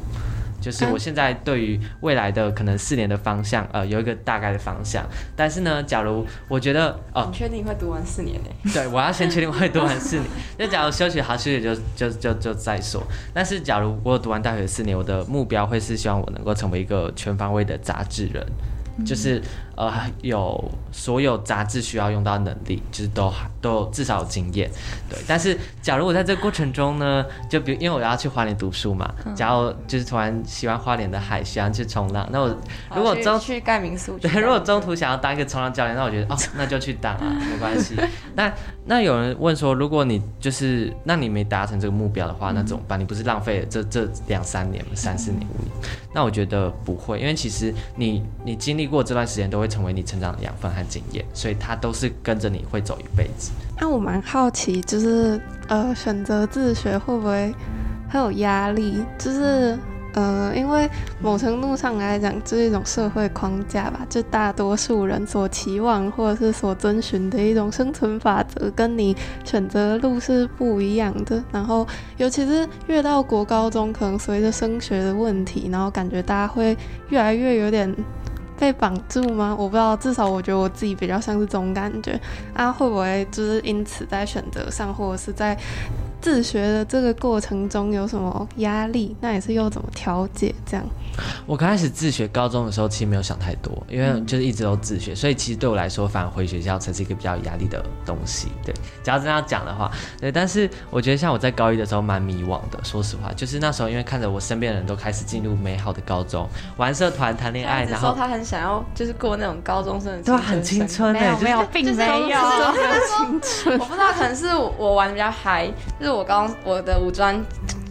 [0.61, 5.04] 就是我现在对于未来的可能四年的方向，呃，有一个大概的方向。
[5.35, 8.48] 但是呢，假如我觉得，哦，你确定会读完四年呢？
[8.72, 10.26] 对，我要先确定会读完四年。
[10.59, 13.02] 那假如休息好，休息就就就就再说。
[13.33, 18.44] 但是假如我读完大学四年，我的目标会是希望我能够成为一个全方位的杂志人。
[19.07, 19.40] 就是
[19.78, 24.68] 呃有所有杂志需要用到能力，就是都都至少有经验，
[25.08, 25.16] 对。
[25.28, 32.48] 但是假如我在这个过程中呢，就比如因为我要去花莲读书嘛，假如就是突然喜欢花莲的海，喜欢去冲浪，那我
[32.96, 37.94] 如果中去盖民宿， 对，如果中途想要当一个冲浪教练，那我觉得哦， 那就去当啊，没关系。
[38.34, 38.52] 那
[38.86, 42.98] 那有人问说，如果你就是那你没达成这个目标的话，那怎么办？
[42.98, 45.70] 你不是浪费了这这两三年、三四年、五年？
[46.12, 48.88] 那我觉得不会，因为其实你你经历。
[48.88, 53.50] 过这段时间都会成为你成长的养分和经验，所以它都是跟着你会走一辈子。
[53.81, 57.54] 那我蛮好奇，就是呃，选择自学会不会
[58.09, 59.04] 很有压力？
[59.18, 59.78] 就是。
[60.14, 60.88] 呃，因为
[61.20, 71.40] 某程度上来讲，这是一种社会框架吧，就大多数人所期望或者是所遵循的一种生存法则，跟你选择路是不一样的。
[71.52, 76.76] 然后，尤其是越到国高中，可能随着升学的问题，然后感觉大家会
[77.11, 77.94] 越来越有点
[78.58, 79.54] 被绑住吗？
[79.58, 82.20] 我不知道，至少我觉得我自己比较像是这种感觉。
[82.54, 85.56] 啊，会不会就是因此在选择上，或者是在？
[86.20, 89.14] 自学的这个过程中有什么压力？
[89.20, 90.52] 那也是又怎么调节？
[90.66, 90.84] 这样，
[91.46, 98.48] 我刚开始自学高中的时候，其实没有想太多，因为就是一直都自学，所以其实对我来说，反而回学校才是一个比较有压力的东西。
[98.64, 100.31] 对，只要这样讲的话，对。
[100.31, 113.78] 但是我觉得像我在高一的时候蛮迷惘的，说实话，就是那时候因为看着我身边的人都开始进入美好的高中，玩社团、谈恋爱，然后他很想要就是过那种高中生的对，很青春没有没有，并没有青春。
[113.78, 115.66] 我不知道，可能是我玩的比较嗨。
[115.98, 117.40] 就是我刚我的五专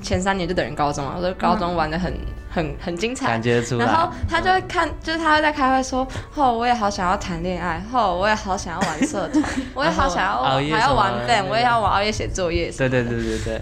[0.01, 2.13] 前三年就等于高中了，我的高中玩的很
[2.57, 3.85] 很很精彩，感觉出来。
[3.85, 9.43] 然后他就会看，就是他会在开会说：“哦，我也好想要谈恋爱，哦，我也好想要玩社团，
[9.75, 13.61] 我也好想要还要玩 band，我也要玩熬夜写作业。”对对对对对。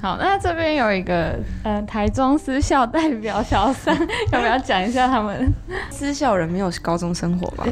[0.00, 3.94] 好，那这边有一个呃台中私校代表小三，
[4.32, 5.52] 要不要讲一下他们
[5.90, 7.66] 私校人没有高中生活吧？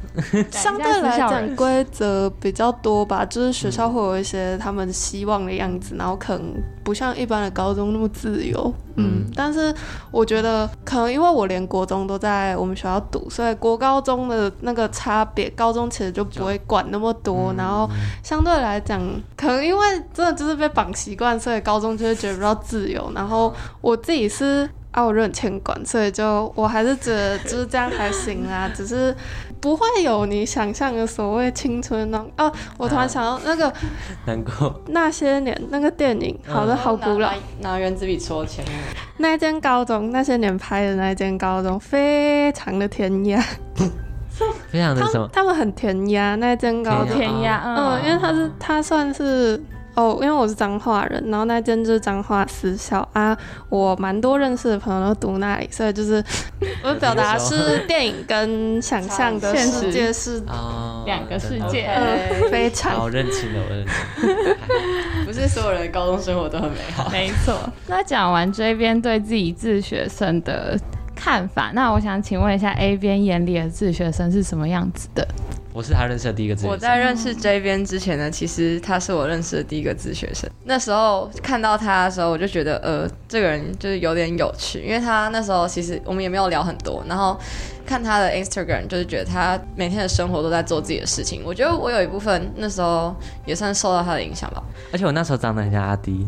[0.52, 6.52] 相对来讲规则比较多吧，就是学校会有一些他们希望的样子，然后可能
[6.84, 8.74] 不像一般的高中那么自由。
[8.96, 9.74] 嗯，但是
[10.10, 17.52] 我觉得可能因为我连国中都在我们学校读，所以国高中的那个差别，高中其实就不会管那么多。
[17.56, 17.88] 然后
[18.22, 19.00] 相对来讲，
[19.36, 23.10] 可能因为真的就是被绑习惯，所以高中就会觉得比较自由。
[23.14, 24.68] 然后我自己是。
[24.92, 29.14] 啊，我就很欠管，所以就我还是觉得就是这样还行啊，只是
[29.60, 32.30] 不会有你想象的所谓青春那种。
[32.38, 33.72] 哦，我突然想到那个，
[34.26, 38.74] 难过那些年那个电影，好的好古老，拿原子笔戳前面。
[39.18, 43.40] 那间高中那些年拍的那间高中，非常的填鸭，
[44.68, 45.28] 非常的什么？
[45.32, 49.62] 他们很填鸭，那间高中填鸭，嗯，因为他是他算是。
[49.94, 53.36] 哦，因为我是彰化人，然后那间就是彰化私校啊，
[53.68, 56.22] 我蛮多认识的朋友都读那里，所以就是
[56.84, 60.42] 我表达是电影跟想象的世界是
[61.04, 61.90] 两个世界，
[62.50, 62.92] 非常。
[62.92, 67.54] 好认清了，我认清， 不是所有人的高中生活都很美好，没错。
[67.86, 70.78] 那讲完这边对自己自学生的
[71.14, 75.26] 看法，那我想请问一下 A 边眼里的自学生是什么样子的？
[75.72, 76.72] 我是他认识的第一个自学生。
[76.72, 80.50] 我在认识 J 边之前呢，其实他是我认识的第一个自学生。
[80.64, 87.04] 那时候看到他的时候，我就觉得，呃，这个人就是有点有趣，因为他那时候其实我们也没有聊很多。
[87.08, 87.38] 然后
[87.86, 91.42] 看他的 Instagram，就是觉得他每天的生活都在做自己的事情。
[91.44, 93.14] 我觉得我有一部分那时候
[93.46, 94.62] 也算受到他的影响吧。
[94.92, 96.26] 而且我那时候长得很像阿迪。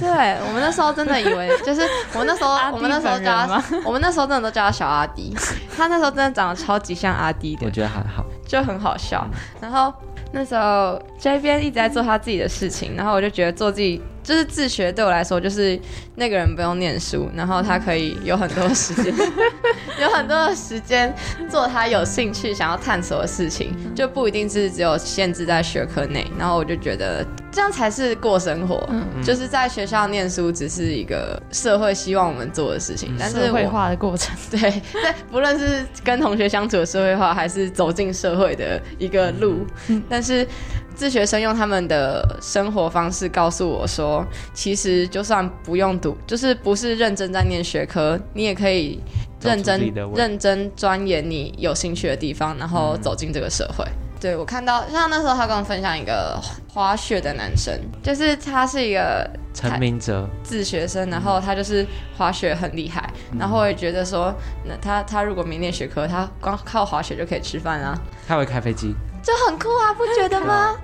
[0.00, 1.82] 对我们那时候真的以为，就是
[2.14, 5.32] 我们那时候，我们那时候叫他，我们那时候真的都叫他小阿迪。
[5.76, 9.26] 他那时候真的长得超级像阿迪的，我觉得还好，就很好笑。
[9.62, 9.90] 然后
[10.30, 15.78] 那时候 J 边一直在做他自己的事情，然后我就觉得做自己就是自学对我来说，就是
[16.14, 19.12] 那个人不用念书，然后他可以有很多时间，
[20.00, 21.14] 有很多的时间
[21.50, 26.26] 做他有兴趣想要探索的事情，就不一定是只有限制在学科内。
[26.38, 28.88] 然后我就觉得这样才是过生活，
[29.22, 34.34] 就是在学校念书只是一个社会希望我们做的事情，但是社会化的过程。
[34.50, 34.58] 对
[34.92, 39.66] 对，不论是跟同学相处的社会化，还是走进社会的一个路，
[40.08, 40.48] 但是。
[40.94, 49.00] 自学生用他们的生活方式告诉我说，其实就算不用读，就是不是认真在念学科，你也可以
[49.40, 53.84] 认真认真钻研你有兴趣的地方，然后走进这个社会。
[54.20, 56.40] 对我看到，像那时候他跟我分享一个
[56.72, 61.84] 滑雪的男生，就是他是一个陈明哲自学生，然后他就是
[62.16, 64.32] 滑雪很厉害，然后我也觉得说，
[64.64, 68.94] 那他他如果没念学科，他光靠滑雪就可以吃饭啊，他会开飞机。
[69.22, 70.76] 就很酷啊，不觉得吗？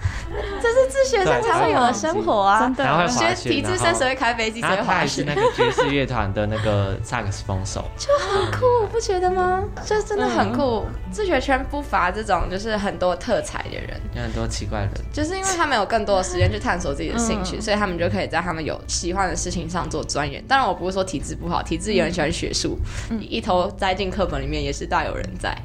[0.63, 2.61] 这是自学生才会有的生活啊！
[2.61, 5.25] 真的，然后学体制生谁会开飞机，谁会滑雪？
[5.27, 9.65] 那个爵士乐团的那个萨克斯风手，就很酷，不觉得吗？
[9.87, 10.85] 就真的很酷。
[11.11, 20.45] 自学圈不乏这种，就是很多特才的人，有很多奇怪的人，就是因为他们有更多的时间去探索自己的兴趣，所以他们就可以在他们有喜欢的事情上做钻研。
[20.47, 22.79] 当然，我不是说体质不好，体质也很喜欢学术，
[23.19, 25.57] 一头栽进课本里面也是大有人在。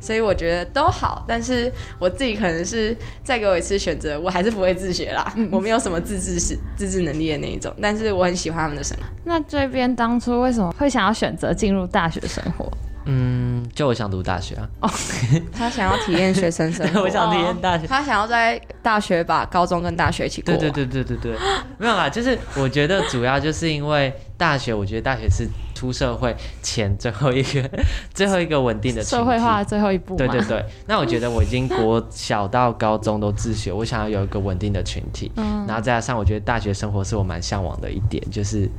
[0.00, 2.96] 所以我觉得都好，但是我自己可能是。
[3.24, 5.32] 再给我一次选择，我还是不会自学啦。
[5.50, 9.04] 我没有什么自制是自制能力的那一种，但是我很喜欢他们的生活。
[9.24, 12.70] 那这边当初为什么会想要选择进入大学生活？
[13.04, 14.68] 嗯，就我想读大学啊。
[14.80, 14.90] 哦，
[15.52, 17.86] 他想要体验学生生活， 我想体验大学。
[17.86, 20.54] 他想要在大学把高中跟大学一起过。
[20.56, 21.38] 对对对对对对，
[21.78, 25.46] 没有啦，就是我觉得主要就是因为大学，我觉得大学是。
[25.82, 27.68] 出社会前最后一个
[28.14, 30.14] 最后一个稳定的社会化的最后一步。
[30.14, 35.32] 对对对，那我觉得我已经国小到高中都自学，我想要有一个稳定的群体。
[35.34, 38.70] 嗯，然后再加上我觉得大学生活是我蛮向往的一点，就是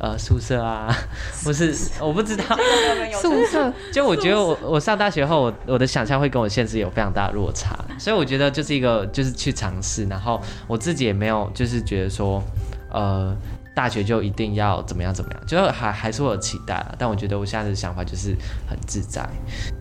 [0.00, 0.92] 呃宿舍啊，
[1.44, 2.44] 不是我不知道
[3.12, 3.72] 宿舍。
[3.92, 12.42] 就我觉得我我上大学后，我我的想象会跟我现实有非常大的落差，所以我觉得就是一个就是去尝试，然后我自己也没有就是觉得说
[12.90, 13.36] 呃。
[13.80, 16.94] 大学就一定要怎么样怎么样，就还还是我有期待啊。
[16.98, 18.36] 但我觉得我现在的想法就是
[18.68, 19.26] 很自在。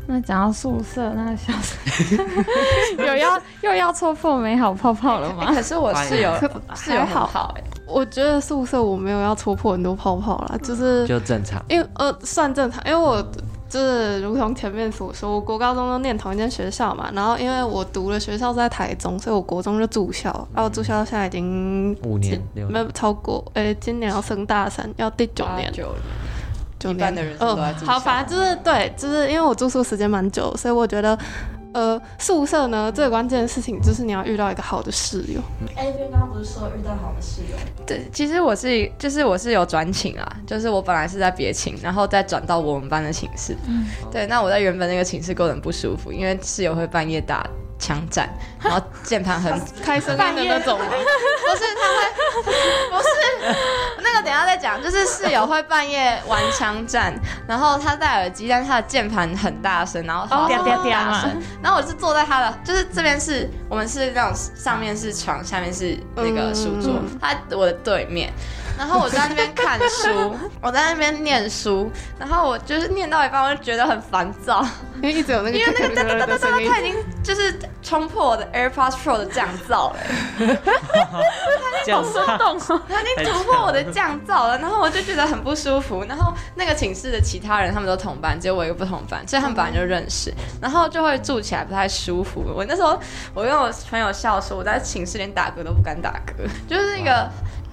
[0.08, 1.52] 那讲到宿舍，那小
[3.06, 5.52] 有要又要戳破美好泡泡了吗？
[5.54, 6.34] 可是我室友
[6.76, 13.22] 室友好好哎，我觉得宿舍我没有要戳破很多泡泡啦，就是就正常，因为呃算正常，因为我。
[13.70, 27.14] 就是如同前面所说，我国高中都念同一间学校嘛，然后因为我读的学校在台中，所以我国中就住校，然后住校现在已经五年，没有超过，哎，今年要升大三，要第九年，九年。
[27.14, 31.18] 的人嗯，好，反正就是对，就是因为我住宿时间蛮久，所以我觉得。
[31.74, 35.40] 呃，宿舍呢，最关键的事情就是你要遇到一个好的室友。
[35.76, 37.58] A 边刚刚不是说遇到好的室友？
[37.86, 43.56] 对，其实我是，就是我是有转寝啊，就是我本来是在别寝，然后再转到我们班的寝室。
[43.68, 47.48] 嗯，对，那我在原本那个寝室过得很不舒服，因为室友会半夜打。
[47.80, 48.30] 枪战，
[48.62, 49.52] 然后键盘很
[49.82, 50.86] 开声音的那种吗？
[50.86, 52.44] 不是，他会
[52.92, 53.10] 不是
[54.04, 54.82] 那个，等下再讲。
[54.84, 57.14] 就是室友会半夜玩枪战，
[57.48, 61.42] 然后他戴耳机，但是他的键盘很大声，然后很大声。
[61.64, 68.32] 然后我是坐在他的，就是这边是我们是那种上面是床，下面是那个书桌，他我的对面。
[68.78, 74.66] 然后我在那边看书，我在那边念书，然后我就是念到一半，我就觉得很烦躁，
[74.98, 79.98] 因为一直有那个，因为那个哒哒哒哒哒，他已经就是冲破我的 AirPods Pro 的降噪了，
[81.92, 86.04] 好生动哦，他已经突破我的降噪了，然后我就觉得很不舒服。
[86.08, 92.44] 然后那个寝室的其他人他们都同班，只有我一个不同班，所以他们本来就认识，然后就会住起来不太舒服。
[92.56, 93.00] 我那时候
[93.34, 97.30] 我跟我朋友笑说，我在寝室连打嗝都不敢打嗝，就是那个。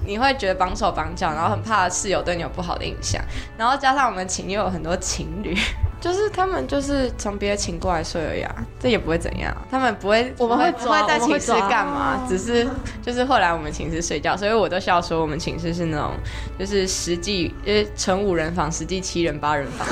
[0.09, 3.21] 你会觉得绑手绑脚，然后很怕室友对你有不好的印象，
[3.59, 5.59] 然后加上我们寝又有很多情侣，
[6.07, 12.25] 就是他们就是从别的寝过来睡而已啊，这也不会怎样，他们不会，我们会不会在寝室干嘛？
[12.29, 12.65] 只是
[13.03, 16.13] 就是后来我们寝室睡觉，所以我都笑说我们寝室是那种
[16.57, 19.85] 就是实际呃乘五人房，实际七人八人房，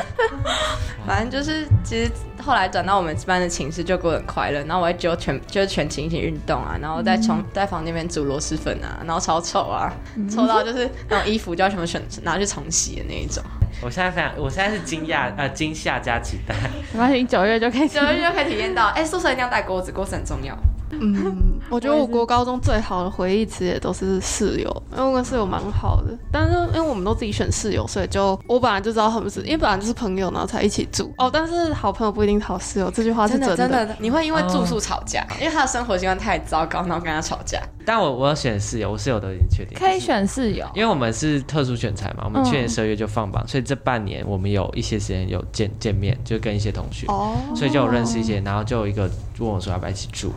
[1.06, 2.10] 反正就是其实。
[2.40, 9.92] 后来转到我们班的寝室就过得很快乐，然后我会就全就是全寝一起运动啊，然后在从在房间里面煮螺蛳粉啊，然后超臭啊，
[10.30, 13.42] 臭到就是那种衣服就要全部选拿去重洗的那一种。
[13.80, 16.54] 我现在非常，我现在是惊讶呃惊吓加期待。
[16.92, 20.56] 没关系，九月就可以九月就可以体验到， 哎，宿舍一定要带锅子，锅子很重要。
[20.90, 26.16] 嗯，我觉得我国高中最好的回忆其实也都是室友，因为我跟室友蛮好的。
[26.32, 31.12] 但是因为我们都自己选室友，所以就我本来就知道他们是，因为本来就是朋友，然后才一起住。
[31.18, 37.60] 哦，但是好朋友不一定好室友，这句话是真的真真的，你会因为住宿吵架，因为他的生活习惯太糟糕，然后跟他吵架。
[37.84, 50.32] 但我我要选室友，我室友都已经确定，可以选室友，因为我们是特殊选材嘛，我们去年十二月就放榜，所以这半年我们有一些时间有见见面，就跟一些同学，哦，所以就有认识一些，然后就有一个问我说要不要一起住，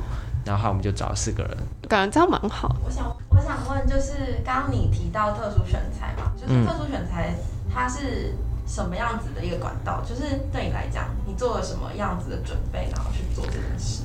[0.46, 1.58] 然后我们就找了四个人。
[1.88, 2.76] 感觉这样蛮好。
[2.86, 7.36] 我想，我想问，就是刚刚你提到特殊选材嘛，就是特殊选材
[7.74, 8.34] 它是
[8.66, 10.02] 什么样子的一个管道？
[10.08, 10.22] 就是
[10.52, 14.04] 对你来讲，你做了什么样子的准备，然后去做这件事？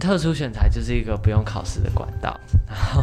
[0.00, 3.02] 特殊选材就是一个不用考试的管道，然后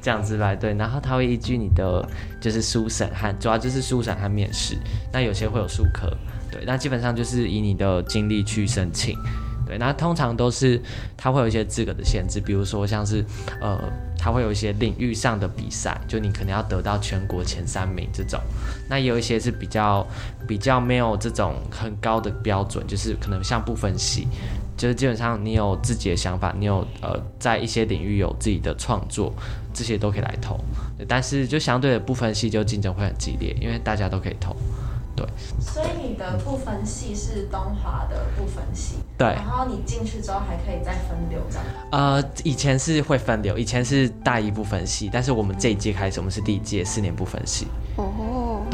[0.00, 2.08] 这样子来对，然后他会依据你的
[2.40, 4.78] 就是书审和主要就是书审和面试，
[5.12, 6.08] 那有些会有数科，
[6.50, 9.18] 对，那基本上就是以你的经历去申请，
[9.68, 10.80] 对，那通常都是
[11.16, 13.22] 它会有一些资格的限制，比如说像是
[13.60, 13.78] 呃，
[14.18, 18.40] 它会有一些领域上的比赛，就你可能要得到全国前三名这种，
[18.88, 20.06] 那也有一些是比较
[20.46, 24.26] 比较没有这种很高的标准，就是可能像不分系。
[24.78, 29.34] 就是基本上你有自己的想法，你有呃在一些领域有自己的创作，
[29.74, 30.56] 这些都可以来投。
[31.08, 34.56] 但是就相对的部分系就竞争会很激烈，因为大家都可以投。
[35.18, 35.26] 对。
[35.60, 38.98] 所以你的部分系是东华的部分系。
[39.16, 39.26] 对。
[39.28, 41.64] 然后你进去之后还可以再分流这样。
[41.90, 47.66] 呃，以前是会分流，以前是大一部分系，但是我们这一届开始，我们是第一届四年部分系。
[47.96, 48.04] 哦，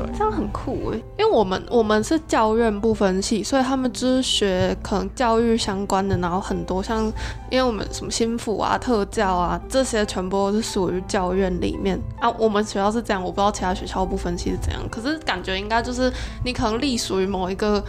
[0.07, 7.05] 对，这样很酷哎，因为我们我们是教院不分系，所以他们就是学可能教育相关的，然后很多像，
[7.51, 11.99] 因为我们什么心辅啊、特教啊这些全部都是属于教院里面。
[12.21, 12.31] 啊。
[12.39, 16.13] 我们学校是这样，我不知道其他学校不分系是怎样，可是感觉应该就是
[16.45, 17.83] 你可能隶属于某一个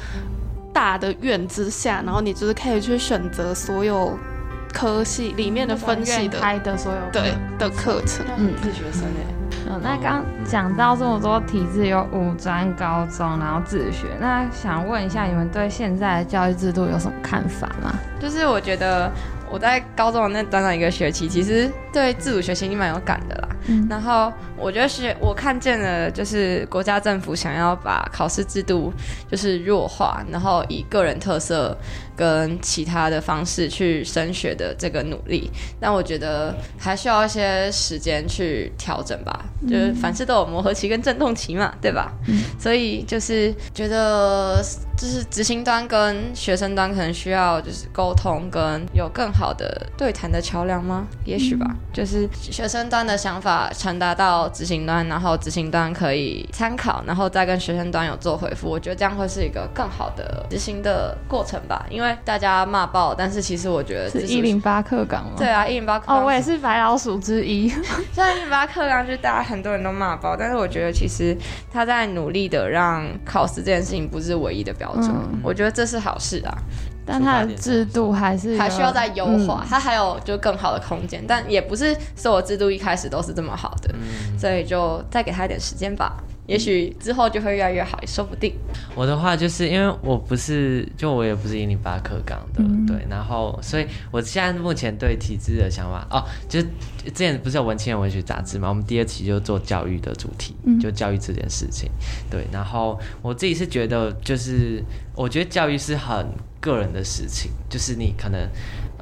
[0.72, 4.18] 大的院之下，然后你就是可以去选择所有
[4.72, 9.45] 科系里面的分系的开的所有对的课程，嗯，是学生哎。
[9.68, 17.94] 嗯，那刚讲到这么多体制，有五专、高中，然后自学，那想问一下，你们对现在的教育制度有什么看法吗？
[18.20, 19.12] 就是我觉得
[19.52, 23.48] 我在高中的那短短一个学期，其实对自主学习蛮有感的啦。
[23.68, 28.92] 嗯，然后我觉得是我看见了，就是国家政府想要把考试制度
[29.30, 31.78] 就是弱化，然后以个人特色。
[32.18, 35.52] 跟其他的方式去升学的这个努力，
[35.82, 39.44] 但我觉得还需要一些时间去调整吧。
[39.70, 42.14] 就是凡事都有磨合期跟阵痛期嘛，对吧？
[42.58, 44.64] 所以就是觉得，
[44.98, 51.06] 就是执行端跟学生端可能需要就是沟通跟有更好的对谈的桥梁吗？
[51.26, 51.76] 也许吧。
[51.92, 58.70] 就是学生端的想法传达到执行端，然后执行端可以参考，然后再跟学生端有做回复。
[58.70, 62.16] 我觉得这样会是一个更好的执行的过程吧，因为。
[62.24, 65.34] 大家骂爆，但是其实我觉得是一零八课纲吗？
[65.38, 67.70] 对啊，一零八哦，我也是白老鼠之一。
[68.14, 71.38] 虽然一零八课纲就大家很多人都骂爆，但是我觉得其实
[71.72, 75.12] 他在努力的让考试这件事情不是唯一的标准，
[75.44, 76.58] 我觉得这是好事啊。
[77.06, 83.94] 但它的制度还是还需要再优化，它还有就更好的空间，但也不是所有制度一开始都是这么好的，
[84.38, 86.14] 所以就再给他一点时间吧。
[86.48, 88.54] 也许之后就会越来越好，也说不定。
[88.94, 96.66] 我的话就是因为我不是，就我也不是一零八课纲的，对，然后所以我现在目前对体制的想法，哦，就是
[97.06, 101.90] 之前不是有文青人文学杂志嘛，我们第二期就做教育的主题，就教育这件事情，
[102.30, 104.84] 对，然后我自己是觉得，就是
[105.16, 106.28] 我觉得教育是很
[106.60, 108.48] 个人的事情，就是你可能，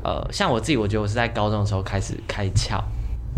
[0.04, 2.82] 呃，像我自己，我觉得我是在高中的时候开始开窍。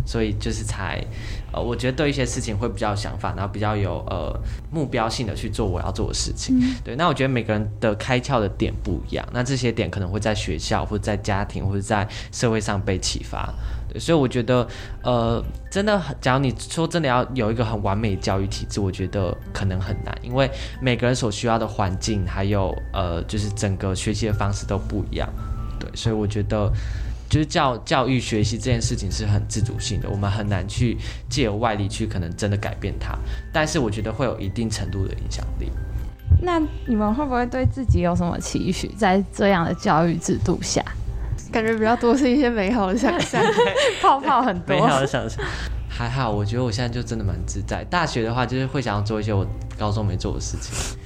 [0.05, 1.03] 所以就是才，
[1.51, 4.39] 呃，我觉得对一些事情会比较有想法，然后比较有呃
[4.71, 6.59] 目标性的去做我要做的事情。
[6.83, 13.53] 对，那我觉得每个人的开窍的点不一样，那这些点可能会在学校或者在家庭或者在社会上被启发。
[13.89, 14.67] 对，所以我觉得，
[15.03, 20.49] 呃，真的，假如你说真的要有一个很完美的教育体制，我觉得可能很难，因为
[20.81, 25.27] 每个人所需要的环境还有呃，就是整个学习的方式都不一样。
[25.79, 26.71] 对，所以我觉得。
[27.29, 30.97] 就是教教育学习这件事情是很自主性的，我们很难去
[31.29, 33.15] 借由外力去可能真的改变它，
[33.51, 35.69] 但是我觉得会有一定程度的影响力。
[36.41, 40.83] 那你们会不会对自己有什么期许，在这样的教育制度下，
[41.51, 43.41] 感觉比较多是一些美好的想象，
[44.01, 45.43] 泡泡很多，美好的想象。
[45.97, 47.81] 还好，我觉得我现在就真的蛮自在。
[47.85, 49.47] 大学的话，就是会想要做一些我
[49.79, 50.97] 高中没做的事情，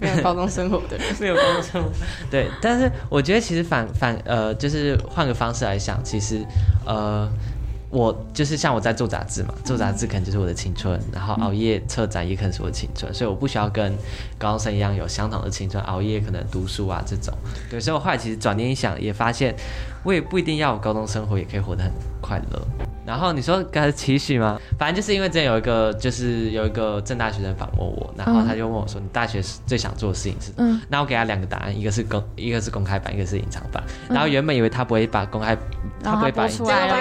[0.00, 1.90] 没有高中生活的， 没有高中生活。
[2.30, 6.42] 对，但是我觉得其实反反呃，就是换个方式来想，其实
[6.86, 7.30] 呃，
[7.90, 13.94] 我就是像我在做杂志嘛，做杂志可能就是我的青春，然后熬夜策展也可能是我的青春，所以我不需要跟
[14.38, 17.34] 高中生一样有相同的青春，熬夜可能读书啊这种。
[17.68, 19.54] 对，所以我后来其实转念一想，也发现
[20.08, 21.92] 我也不一定要有高中生活，也可以活得很
[22.22, 22.58] 快乐。
[23.04, 24.58] 然后你说该是期许吗？
[24.78, 33.84] 反正就是因为之前有一个，就是有一个正大学生访问我，然后他就问我说：“你大学最想做的事情是？”嗯，那我给他两个答案，一个是公，一个是公开版，一个是隐藏版。
[34.08, 35.54] 然后原本以为他不会把公开，
[36.02, 36.94] 他不会把出来了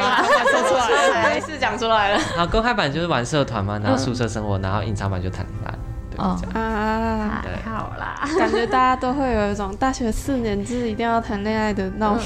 [0.68, 2.20] 出来了， 没事讲出来了。
[2.36, 5.74] 然后公开版就是玩社团嘛，然后宿舍生活，然后隐藏版就谈恋爱。
[6.18, 12.18] 哦啊，好啦，感觉大家都会有一种大学四年制一定要谈恋爱的闹，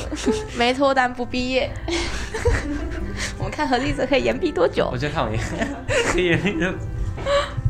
[0.58, 1.70] 没脱单不毕业。
[3.38, 4.90] 我们看何丽泽可以延毕多久？
[4.92, 5.40] 我觉得看我延，
[6.14, 6.72] 可以延毕多。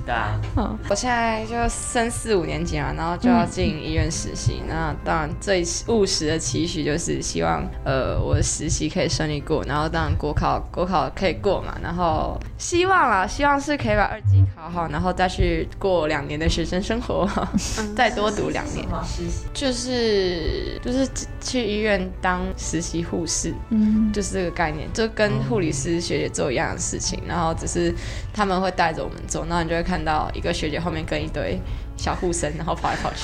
[0.06, 4.62] 对啊，嗯，我现在就升四五年级嘛，然后就要进医院实习。
[4.68, 11.78] 那当然最务实的期许就是希望，呃，我的实习可以顺利过，然后当然国考国考可以过嘛。
[11.84, 17.30] 然后希望啦，希望是可以把二级考好，然后再去过两年的学生生活，
[17.95, 18.88] 再多读两年。
[19.06, 21.08] 实习就是就是
[21.39, 27.93] 去医院当实习护士，嗯，就是这个概念，就跟护理师学姐做一样的事情，然后只是
[28.34, 29.86] 他们会带着我们做，然后你就会。
[29.91, 31.60] 看到一个学姐后面跟一堆
[31.98, 33.24] 小护生，然后跑来跑去，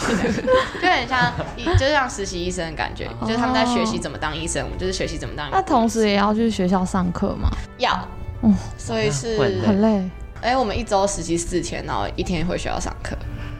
[0.82, 1.32] 就很像，
[1.78, 5.50] 就是像实习医生的感觉，就是他们在学习怎么当医生，我们就是学习怎么当。
[5.52, 7.50] 那同时也要去学校上课吗？
[7.78, 7.94] 要，
[8.42, 10.10] 哦，所以是很累。
[10.42, 13.16] 哎，我们一周实习四天，然后一天回学校上课。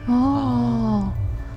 [0.08, 0.87] 哦。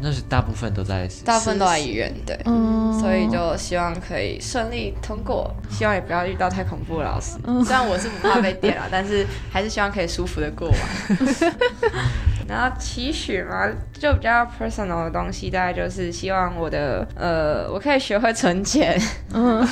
[0.03, 7.37] 那是大部分都在，大部分都在医院，对，嗯，所以就希望可以顺利通过，希望也不要遇到太恐怖的老师。
[7.65, 10.79] 虽然我是不怕被电了，但是还是希望可以舒服的过完。
[12.51, 19.01] 然后期许嘛，就比较 personal 的东西，大概就是希望我的呃，我可以学会存钱。
[19.33, 19.65] 嗯，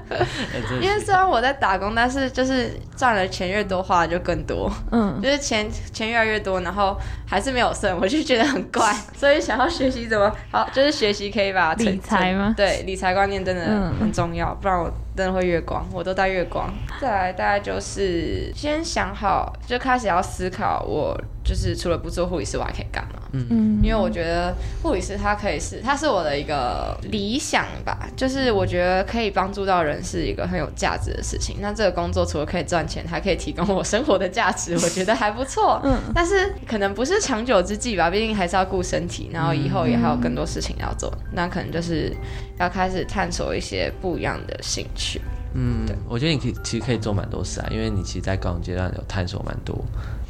[0.80, 4.72] 因为虽然我在打工，但是就是赚的钱越多，花的就更多。
[4.90, 6.98] 嗯，就是钱钱越来越多，然后
[7.28, 8.90] 还是没有剩，我就觉得很怪。
[9.14, 12.54] 所以想要学习怎么好，就是学习可以把理财吗？
[12.56, 14.90] 对，理财观念真的很重要，不然我。
[15.16, 16.70] 真的会月光，我都带月光。
[17.00, 23.22] 再来，大概就是先想好，就开始要思考，我就是除了不做护理师，我还可以干嘛？
[23.32, 23.80] 嗯嗯。
[23.82, 31.56] 因为我觉得护理师他可以是，他是我的一个理想吧，就是我觉得可以帮助到人是一个很有价值的事情。
[31.60, 35.80] 那这个工作除了可以赚钱，还可以提供我生活的价值， 我觉得还不错。
[35.84, 35.98] 嗯。
[36.14, 41.10] 但是可能不是长久之计吧，毕竟还是要顾身体，然后以后也还有更多事情要做。
[41.32, 42.14] 那可能就是
[42.58, 45.20] 要开始探索一些不一样的兴趣。
[45.54, 49.82] 嗯，我觉得你可以其实可以做蛮多事啊，因为你其实，在高中阶段有探索蛮多，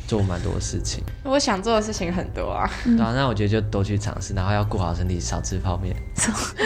[0.07, 1.03] 做蛮多事情。
[1.25, 5.97] 我想做的事情很多啊，对啊，那我觉得就多去尝试，然后要顾好身体，少吃泡面。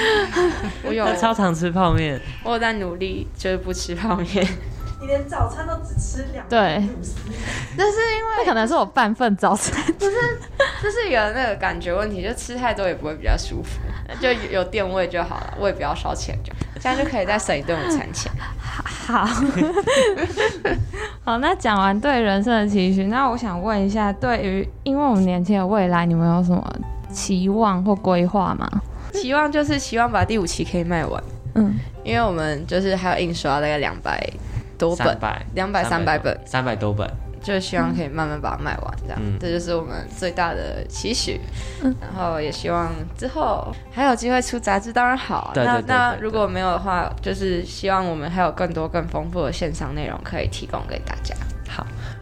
[0.85, 4.47] 我有 超常吃泡面，我有在努力，就是不吃泡面。
[5.01, 6.83] 你连早餐都只吃两对，
[7.77, 10.13] 那是因为可能是我半份早餐，不是，
[10.83, 13.81] 这是一个那个感觉问题，就吃太多也不会比较舒服，
[14.21, 16.53] 就有电味就好了，我也不要烧钱，就。
[16.83, 18.33] 这样就可以再省一顿午餐钱。
[18.59, 19.29] 好，
[21.23, 26.67] 好，那讲完对人生的期许，那我想问一下，对于因为我们年轻的未来，你们有什么
[27.13, 28.67] 期望或规划吗？
[29.13, 31.23] 期望就是希望把第五期可以卖完，
[31.55, 34.19] 嗯，因为我们就是还有印刷大概两百。
[34.81, 35.17] 多本，
[35.55, 37.09] 两百三百本，三百多本，
[37.43, 41.39] 就希望可以慢慢把它卖完，这样，这就是我们最大的期许。
[41.83, 45.53] 然后也希望之后还有机会出杂志，当然好。
[45.55, 51.35] 那那如果没有的话，就是希望我们还有更多更丰富的线上内容可以提供给大家。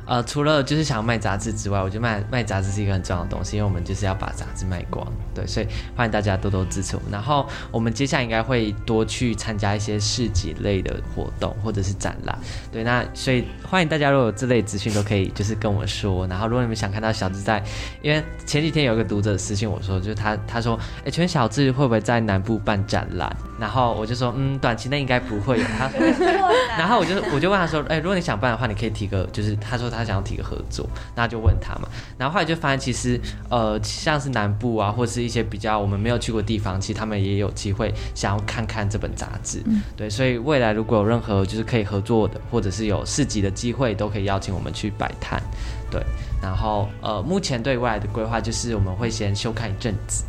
[0.09, 7.13] 呃，除了就是想要卖杂志之外，我觉得卖卖杂志是一个很重要的东西，因为我们就是要把杂志卖光，对，所以欢迎大家多多支持我们。
[7.13, 12.39] 然后我们接下来应该会多去参加一些市集类的活动或者是展览，
[12.73, 16.27] 对，那所以欢迎大家如果有这类资讯都可以就是跟我说。
[16.27, 17.63] 然后如果你们想看到小智在，
[18.01, 23.31] 因为前几天有一个读者私信我说，就是他他说，哎，请问小智会不会在南部办展览？
[23.61, 25.65] 然后我就说，嗯，短期内应该不会有。
[25.77, 25.91] 他，
[26.79, 29.98] 然后我就我就问他说，哎，如果你想办的话，你可以提个，就是他说他。
[29.99, 31.89] 他想要提个合作，那就问他嘛。
[32.17, 33.21] 然后后来就发现，其实
[33.51, 39.63] 呃，像是南部啊，或是一些比较我们没有去过地方，其实他们也有机会想要看看这本杂志。
[39.97, 45.43] 对，所以未来如果有任何就是可以合作的，或者是有市集的机会，都可以邀请我们去摆摊。
[45.91, 46.01] 对，
[46.41, 50.25] 然后呃，目前对未来的规划就是我们会先休刊一阵子，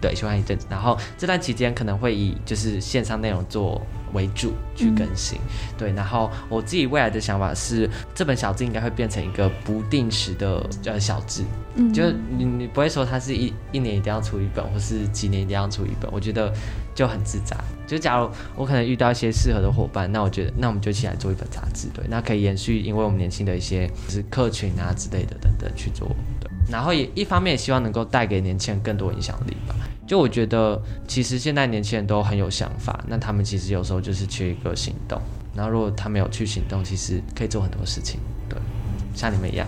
[0.00, 3.80] 对，休刊一阵子，然后这段期间可能会以就是线上内容做。
[4.14, 5.38] 为主去更新，
[5.76, 11.42] 对，然后我自己未来的想法是，这本小志应该会变成一个不定时的呃小志，
[11.74, 16.50] 嗯，就你你不会说它是一一年一定要出一本，或是几年一定要出一本，我觉得
[16.94, 17.56] 就很自在。
[17.86, 26.08] 就假如我可能遇到一些适合的伙伴，那我觉得那我们就一起来做一本杂志，对，那可以延续，因为我们年轻的一些就是客群啊之类的等等去做，
[26.40, 26.50] 对。
[26.70, 29.74] 然后也一方面也希望能够带给年轻人更多影响力吧。
[30.06, 35.20] 就我觉得，其实现在年轻人都很有想法，那他们其实有时候就是缺一个行动。
[35.56, 38.58] 然后如果他没有去行动，其实可以做很多事情，对，
[39.14, 39.66] 像你们一样。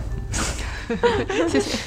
[1.49, 1.77] 谢谢。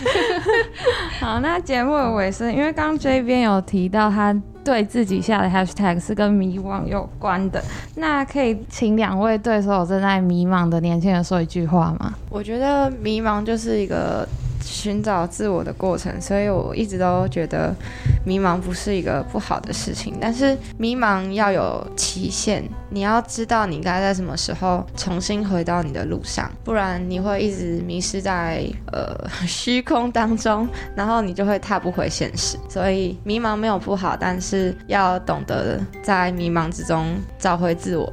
[1.21, 4.35] 好，那节目的尾声，因为刚刚这边有提到他
[4.65, 7.63] 对自己下的 hashtag 是跟迷惘有关的，
[7.97, 12.15] 那可以请两位对所有正在迷茫的年轻人说一句话吗？
[12.31, 14.27] 我觉得迷茫就是一个。
[14.71, 17.75] 寻找自我的过程，所以我一直都觉得
[18.25, 20.17] 迷茫不是一个不好的事情。
[20.21, 32.57] 但是迷茫要有期限，你要知道你该在什么时候重新回到你的路上，不然你会一直迷失在呃虚空当中，然后你就会踏不回现实。
[32.69, 38.11] 所以迷茫没有不好，但是要懂得在迷茫之中找回自我。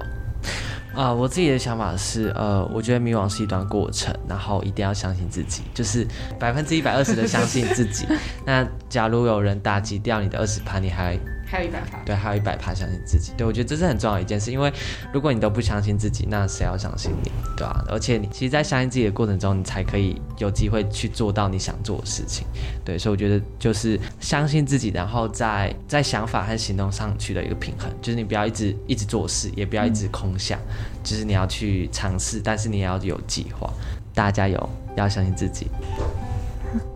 [0.97, 6.05] 啊，我自己的想法是，呃，我觉得迷惘是一段过程，然后一定要相信自己，就是
[6.39, 8.07] 百分之一百二十的相信自己。
[8.43, 11.15] 那假如有人打击掉你的二十盘，你还？
[11.49, 13.31] 还有一百趴，对，还有一百趴相信自己。
[13.37, 14.71] 对我觉得这是很重要的一件事，因为
[15.13, 17.85] 如果你都不相信自己，那谁要相信你，对吧？
[17.87, 22.45] 而且你其实，在相信自己的过程中，你才可以有机会去做到你想做的事情。
[22.83, 30.59] 对，所以我觉得就是相信自己，然后在在想法和行动上取得一个平衡，就是你不要一直一直做事，也不要一直空想，
[31.01, 33.71] 就是你要去尝试，但是你也要有计划。
[34.13, 35.67] 大家加油，要相信自己。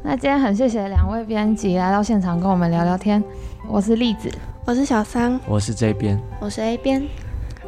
[0.04, 3.24] 那今天很谢谢两位编辑来到现场跟我们聊聊天。
[3.68, 4.30] 我是栗子，
[4.66, 7.08] 我是小桑，我是这边，我是 A 边。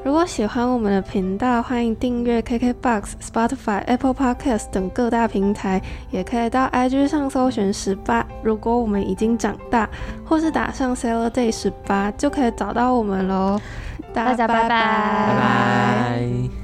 [0.04, 5.82] 如果喜欢我们的频道，欢迎订阅 KKBOX、Spotify、Apple Podcast 等各大平台，
[6.12, 8.26] 也可以到 IG 上搜寻十八。
[8.44, 9.90] 如果我们已经长大，
[10.26, 13.58] 或是打上 Sailor Day 十八，就可以找到我们喽。
[14.14, 16.63] 大家拜拜，拜拜。